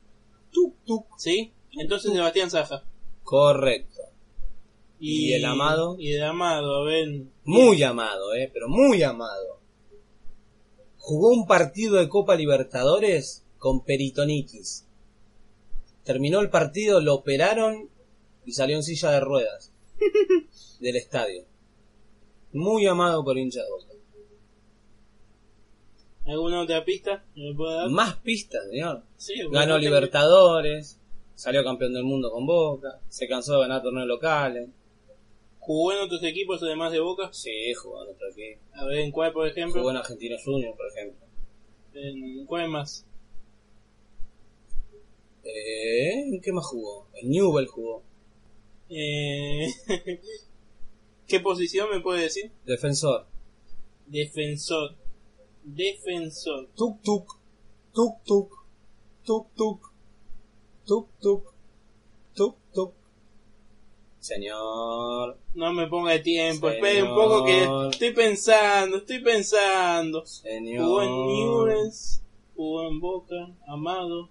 [0.52, 1.06] tuk tuk.
[1.18, 1.54] Sí.
[1.72, 2.84] Entonces Sebastián Saja.
[3.24, 3.93] Correcto.
[5.06, 5.98] ¿Y el amado?
[6.00, 7.24] Y el amado, a ver.
[7.44, 9.60] Muy amado, eh, pero muy amado.
[10.98, 14.88] Jugó un partido de Copa Libertadores con peritonitis.
[16.06, 17.90] Terminó el partido, lo operaron
[18.46, 19.74] y salió en silla de ruedas
[20.80, 21.44] del estadio.
[22.54, 23.94] Muy amado por hincha de Boca.
[26.28, 27.26] ¿Alguna otra pista?
[27.36, 27.90] ¿Me puede dar?
[27.90, 29.04] Más pistas, señor.
[29.18, 30.98] Sí, Ganó Libertadores,
[31.36, 34.70] salió campeón del mundo con Boca, se cansó de ganar torneos locales.
[35.66, 37.30] ¿Jugó en otros equipos además de Boca?
[37.32, 38.62] Sí, jugó en otro equipo.
[38.74, 39.80] A ver, ¿en cuál, por ejemplo?
[39.80, 41.26] Jugó en Argentinos Juniors, por ejemplo.
[41.94, 43.06] ¿En cuál más?
[45.46, 47.08] Eh, ¿En qué más jugó?
[47.14, 48.04] En Newell jugó.
[48.90, 49.68] Eh...
[51.28, 52.52] ¿Qué posición me puede decir?
[52.66, 53.26] Defensor.
[54.08, 54.98] Defensor.
[55.64, 56.68] Defensor.
[56.76, 57.40] Tuk tuk.
[57.94, 58.52] Tuk tuk.
[59.24, 59.94] Tuk tuk.
[60.86, 61.54] Tuk tuk.
[62.36, 63.03] Tuk tuk.
[64.24, 65.38] Señor.
[65.54, 66.86] No me ponga tiempo, Señor.
[66.88, 70.26] espere un poco que estoy pensando, estoy pensando.
[70.26, 70.86] Señor.
[70.86, 72.24] Jugó en Newell's,
[72.56, 73.36] jugó en Boca,
[73.68, 74.30] Amado.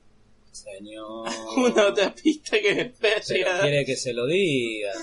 [0.51, 1.28] Señor.
[1.59, 3.61] Una otra pista que me espera llegar.
[3.61, 4.93] quiere que se lo diga.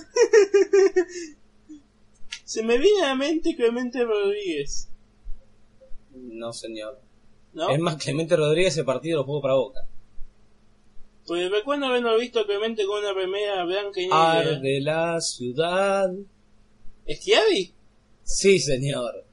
[2.43, 4.89] Se me viene a la mente Clemente Rodríguez,
[6.15, 6.99] No, señor.
[7.53, 7.69] ¿no?
[7.69, 9.87] Es más, Clemente Rodríguez ese partido lo jugó para Boca.
[11.30, 14.32] Porque recuerdo haberlo visto a Clemente con una remera blanca y negra.
[14.39, 16.09] Arde la ciudad.
[17.05, 17.71] ¿Esquiavi?
[18.23, 19.25] Sí, señor.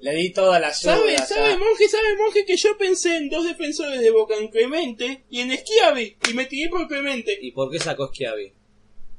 [0.00, 0.96] Le di toda la ayuda.
[0.96, 5.24] ¿Sabe, sabe, monje, sabe, monje, que yo pensé en dos defensores de Boca, en Clemente
[5.30, 7.38] y en Esquiavi, y me tiré por Clemente.
[7.40, 8.52] ¿Y por qué sacó Schiavi?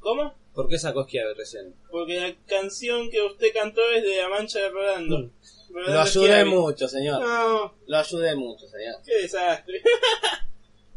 [0.01, 0.34] ¿Cómo?
[0.53, 1.74] ¿Por qué sacó Schiavi recién?
[1.89, 5.20] Porque la canción que usted cantó es de La Mancha de Rolando.
[5.20, 5.32] Mm.
[5.72, 6.49] Rolando Lo ayudé Schiavi.
[6.49, 7.22] mucho, señor.
[7.22, 8.95] No, Lo ayudé mucho, señor.
[9.05, 9.82] qué desastre.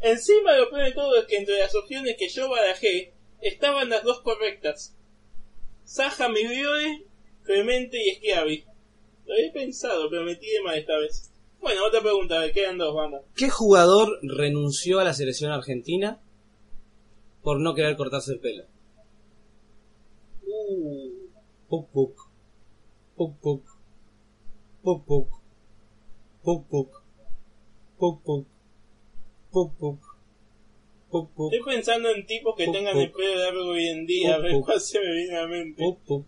[0.05, 4.03] Encima lo peor de todo es que entre las opciones que yo barajé estaban las
[4.03, 4.95] dos correctas.
[5.83, 7.07] Saja Migliore,
[7.41, 8.65] Clemente y Schiavi.
[9.25, 11.31] Lo había pensado, pero me tiré mal esta vez.
[11.59, 13.21] Bueno, otra pregunta, me quedan dos, vamos.
[13.35, 16.21] ¿Qué jugador renunció a la selección argentina
[17.41, 18.65] por no querer cortarse el pelo?
[20.45, 21.09] Uh,
[21.67, 22.29] Puk puk.
[23.15, 23.65] Puk puk.
[24.83, 25.29] Puk puk.
[26.43, 27.03] Puk puk.
[27.97, 28.54] Puk puk.
[29.55, 29.99] Puk puk.
[31.09, 31.53] Puk puk.
[31.53, 34.51] estoy pensando en tipos que Puk, tengan el pelo largo hoy en día, a ver
[34.51, 34.65] puk.
[34.65, 35.81] cuál se me viene a la mente.
[35.81, 36.25] Puk puk.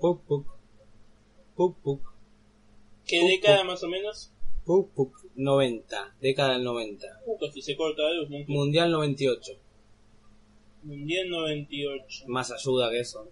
[0.00, 0.46] Puk puk.
[1.54, 2.00] Puk puk.
[3.06, 3.66] ¿Qué puk, década puk.
[3.66, 4.32] más o menos?
[4.64, 5.12] Puk puk.
[5.36, 6.16] 90.
[6.20, 7.06] Década del 90.
[7.26, 8.38] Uh, casi se corta la luz, ¿no?
[8.48, 9.52] Mundial 98.
[10.82, 12.24] Mundial 98.
[12.26, 13.28] Más ayuda que eso.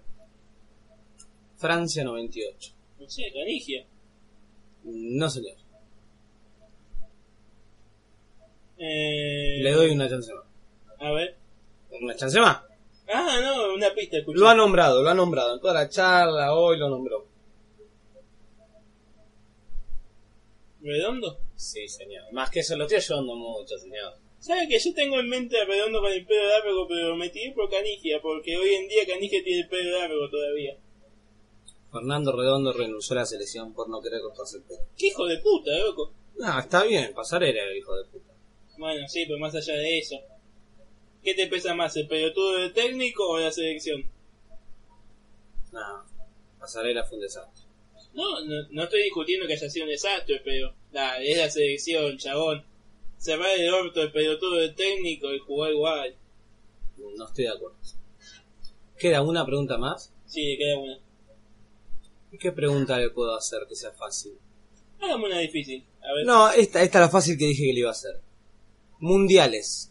[1.57, 2.73] Francia 98.
[3.01, 3.85] No sé, Canigia.
[4.85, 5.57] No señor.
[8.81, 10.45] Eh, Le doy una chance más.
[10.99, 11.37] A ver.
[12.01, 12.63] ¿Una chance más?
[13.13, 14.39] Ah, no, una pista, escucha.
[14.39, 15.55] Lo ha nombrado, lo ha nombrado.
[15.55, 17.27] En toda la charla, hoy lo nombró.
[20.81, 21.41] ¿Redondo?
[21.57, 22.33] Sí, señor.
[22.33, 24.15] Más que eso lo estoy ayudando mucho, señor.
[24.39, 27.53] ¿Sabe que yo tengo en mente a Redondo con el pelo largo, pero me tiré
[27.53, 30.77] por Canigia, porque hoy en día Canigia tiene el pelo largo todavía.
[31.91, 34.81] Fernando Redondo renunció a la selección por no querer cortarse el pelo.
[34.97, 36.13] ¡Qué hijo de puta, loco!
[36.37, 38.28] No, está bien, Pasarela era el hijo de puta.
[38.79, 40.17] Bueno, sí, pero más allá de eso.
[41.23, 44.09] ¿Qué te pesa más, el pelotudo del técnico o la selección?
[45.73, 46.05] No,
[46.59, 47.65] Pasarela fue un desastre.
[48.15, 52.17] No, no, no estoy discutiendo que haya sido un desastre, pero la, es la selección,
[52.17, 52.65] chabón.
[53.19, 56.15] Se va el orto el pelotudo del técnico y jugó igual.
[57.17, 57.77] No estoy de acuerdo.
[58.97, 60.13] ¿Queda una pregunta más?
[60.27, 60.99] Sí, queda una.
[62.31, 64.39] ¿Y ¿Qué pregunta le puedo hacer que sea fácil?
[65.01, 65.85] Hagamos una difícil.
[66.01, 66.27] A ver.
[66.27, 68.21] No, esta, esta es la fácil que dije que le iba a hacer.
[69.01, 69.91] Mundiales.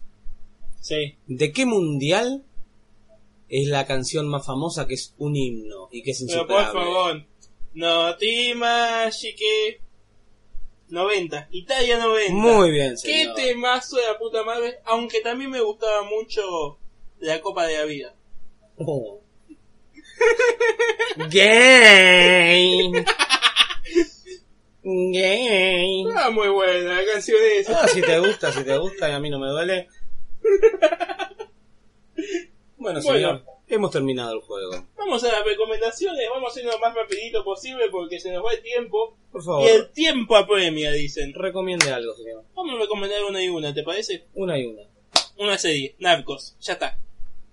[0.81, 1.15] Sí.
[1.27, 2.43] ¿De qué mundial
[3.49, 6.79] es la canción más famosa que es un himno y que es Pero por insuperable?
[6.93, 7.25] favor.
[7.73, 9.81] No ti magiche.
[10.89, 11.49] 90.
[11.51, 12.33] Italia 90.
[12.33, 13.35] Muy bien, Qué señor.
[13.35, 14.79] temazo de la puta madre.
[14.85, 16.77] Aunque también me gustaba mucho
[17.19, 18.15] la Copa de la Vida.
[18.77, 19.19] Oh.
[21.29, 23.05] Game.
[24.89, 26.05] Game.
[26.15, 27.81] Ah, muy buena la canción esa.
[27.83, 29.89] Ah, si te gusta, si te gusta y a mí no me duele.
[32.77, 34.85] Bueno, señor, hemos terminado el juego.
[34.97, 36.25] Vamos a las recomendaciones.
[36.29, 39.17] Vamos a hacer lo más rapidito posible porque se nos va el tiempo.
[39.31, 41.33] Por Y favor, el tiempo apremia, dicen.
[41.33, 42.45] recomiende algo, señor.
[42.55, 44.25] Vamos a recomendar una y una, ¿te parece?
[44.35, 44.83] Una y una.
[45.37, 46.97] Una serie, Narcos, ya está.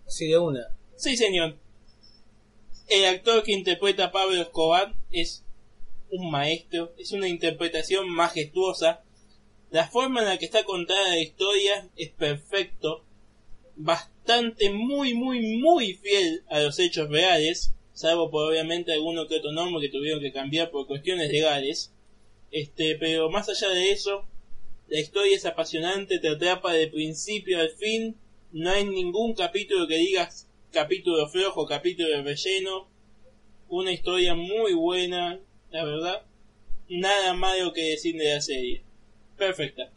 [0.07, 0.69] Sí, de una.
[0.97, 1.57] Sí, señor.
[2.87, 5.44] El actor que interpreta a Pablo Escobar es
[6.19, 9.03] un maestro, es una interpretación majestuosa.
[9.71, 13.05] La forma en la que está contada la historia es perfecto,
[13.77, 19.53] bastante, muy, muy, muy fiel a los hechos reales, salvo por obviamente alguno que otro
[19.53, 21.93] nombre que tuvieron que cambiar por cuestiones legales.
[22.51, 24.29] Este, pero más allá de eso,
[24.89, 28.17] la historia es apasionante, te atrapa de principio al fin,
[28.53, 32.89] no hay ningún capítulo que digas capítulo flojo, capítulo de relleno,
[33.69, 35.41] una historia muy buena,
[35.75, 36.23] la verdad,
[36.89, 38.85] nada malo que decir de la serie.
[39.37, 39.91] Perfecta.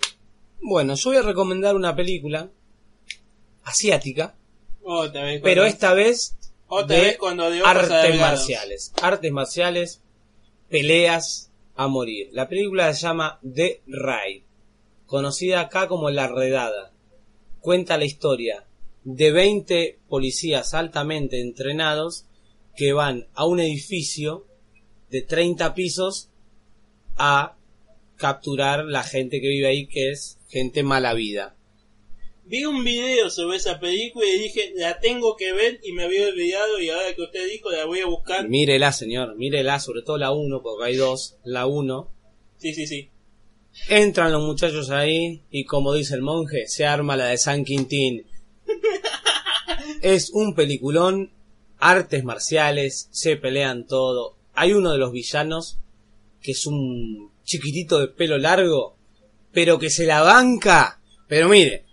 [0.60, 2.50] Bueno, yo voy a recomendar una película
[3.64, 4.36] asiática,
[4.84, 5.40] Otra vez.
[5.44, 6.36] pero cuando- esta vez
[6.68, 8.92] otra de vez cuando de ojos artes marciales.
[9.04, 10.02] Artes marciales,
[10.68, 12.30] peleas a morir.
[12.32, 14.42] La película se llama The Raid,
[15.06, 16.92] conocida acá como La Redada.
[17.62, 18.66] Cuenta la historia
[19.04, 22.26] de 20 policías altamente entrenados
[22.76, 24.47] que van a un edificio
[25.10, 26.30] de 30 pisos
[27.18, 27.56] a
[28.18, 31.56] capturar la gente que vive ahí, que es gente mala vida.
[32.46, 36.28] Vi un video sobre esa película y dije, la tengo que ver y me había
[36.28, 38.48] olvidado y ahora que usted dijo la voy a buscar.
[38.48, 41.38] Mírela, señor, mírela, sobre todo la 1, porque hay dos.
[41.44, 42.10] La 1
[42.58, 43.10] Sí, sí, sí.
[43.90, 48.26] Entran los muchachos ahí y como dice el monje, se arma la de San Quintín.
[50.02, 51.32] es un peliculón,
[51.78, 54.37] artes marciales, se pelean todo.
[54.60, 55.78] Hay uno de los villanos
[56.42, 58.98] que es un chiquitito de pelo largo,
[59.52, 61.00] pero que se la banca.
[61.28, 61.86] Pero mire,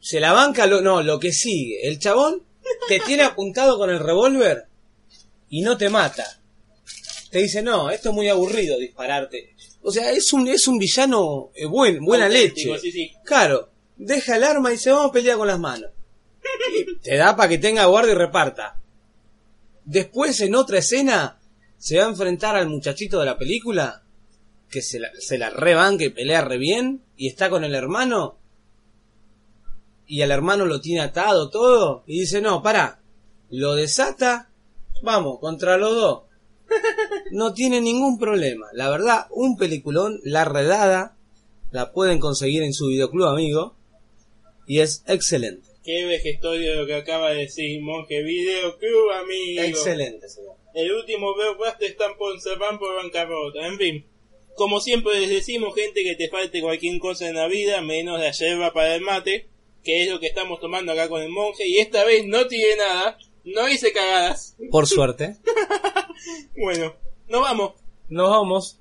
[0.00, 1.86] se la banca lo, no, lo que sigue.
[1.86, 2.42] El chabón
[2.88, 4.64] te tiene apuntado con el revólver
[5.50, 6.40] y no te mata.
[7.30, 9.54] Te dice, no, esto es muy aburrido dispararte.
[9.82, 12.90] O sea, es un, es un villano eh, buen, buena Auténtico, leche.
[12.90, 13.12] Sí, sí.
[13.24, 15.90] Claro, deja el arma y dice, vamos a pelear con las manos.
[16.74, 18.80] Y te da para que tenga guardia y reparta.
[19.84, 21.39] Después, en otra escena,
[21.80, 24.02] se va a enfrentar al muchachito de la película,
[24.68, 28.38] que se la, se la rebanca y pelea re bien, y está con el hermano,
[30.06, 33.00] y al hermano lo tiene atado todo, y dice, no, para,
[33.48, 34.50] lo desata,
[35.02, 36.22] vamos, contra los dos.
[37.32, 38.66] No tiene ningún problema.
[38.72, 41.16] La verdad, un peliculón, La Redada,
[41.70, 43.74] la pueden conseguir en su videoclub amigo,
[44.66, 45.68] y es excelente.
[45.82, 49.62] Qué vejestorio lo que acaba de decir Monje Videoclub, amigo.
[49.62, 50.59] Excelente, señor.
[50.74, 53.66] El último blockbuster están por, van por bancarrota.
[53.66, 54.06] En fin,
[54.54, 58.30] como siempre les decimos, gente, que te falte cualquier cosa en la vida, menos la
[58.30, 59.48] yerba para el mate,
[59.82, 62.76] que es lo que estamos tomando acá con el monje, y esta vez no tiene
[62.76, 64.56] nada, no hice cagadas.
[64.70, 65.36] Por suerte.
[66.56, 66.94] Bueno,
[67.28, 67.72] nos vamos.
[68.10, 68.78] Nos vamos.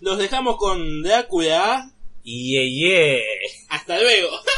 [0.00, 1.92] Los dejamos con Drácula.
[2.24, 3.22] Yeah, yeah.
[3.68, 4.28] Hasta luego.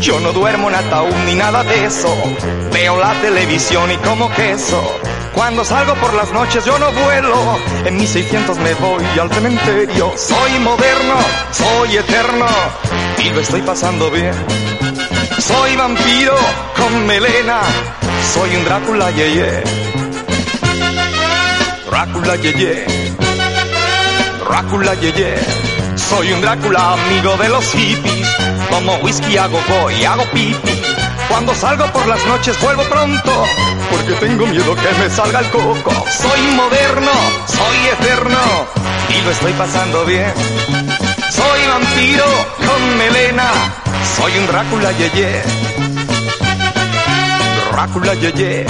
[0.00, 2.08] Yo no duermo en ataúd ni nada de eso.
[2.72, 4.82] Veo la televisión y como queso.
[5.34, 7.58] Cuando salgo por las noches yo no vuelo.
[7.84, 10.12] En mis 600 me voy al cementerio.
[10.16, 11.16] Soy moderno,
[11.50, 12.46] soy eterno
[13.18, 14.34] y lo estoy pasando bien.
[15.38, 16.36] Soy vampiro
[16.76, 17.60] con melena.
[18.32, 19.62] Soy un Drácula yeye.
[21.90, 22.86] Drácula yeye.
[24.48, 25.73] Drácula yeye.
[26.08, 28.28] Soy un Drácula amigo de los hippies.
[28.70, 30.82] Como whisky hago voy, hago pipi.
[31.28, 33.44] Cuando salgo por las noches vuelvo pronto,
[33.90, 35.92] porque tengo miedo que me salga el coco.
[36.10, 37.12] Soy moderno,
[37.46, 38.38] soy eterno
[39.08, 40.32] y lo estoy pasando bien.
[41.30, 42.26] Soy vampiro
[42.58, 43.50] con melena,
[44.16, 45.42] soy un Drácula yeye.
[47.72, 48.66] Drácula yeye.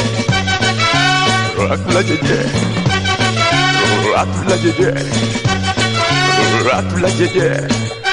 [1.57, 2.47] Drácula yeye.
[4.05, 5.44] Drácula yeye.
[6.65, 8.04] rap la.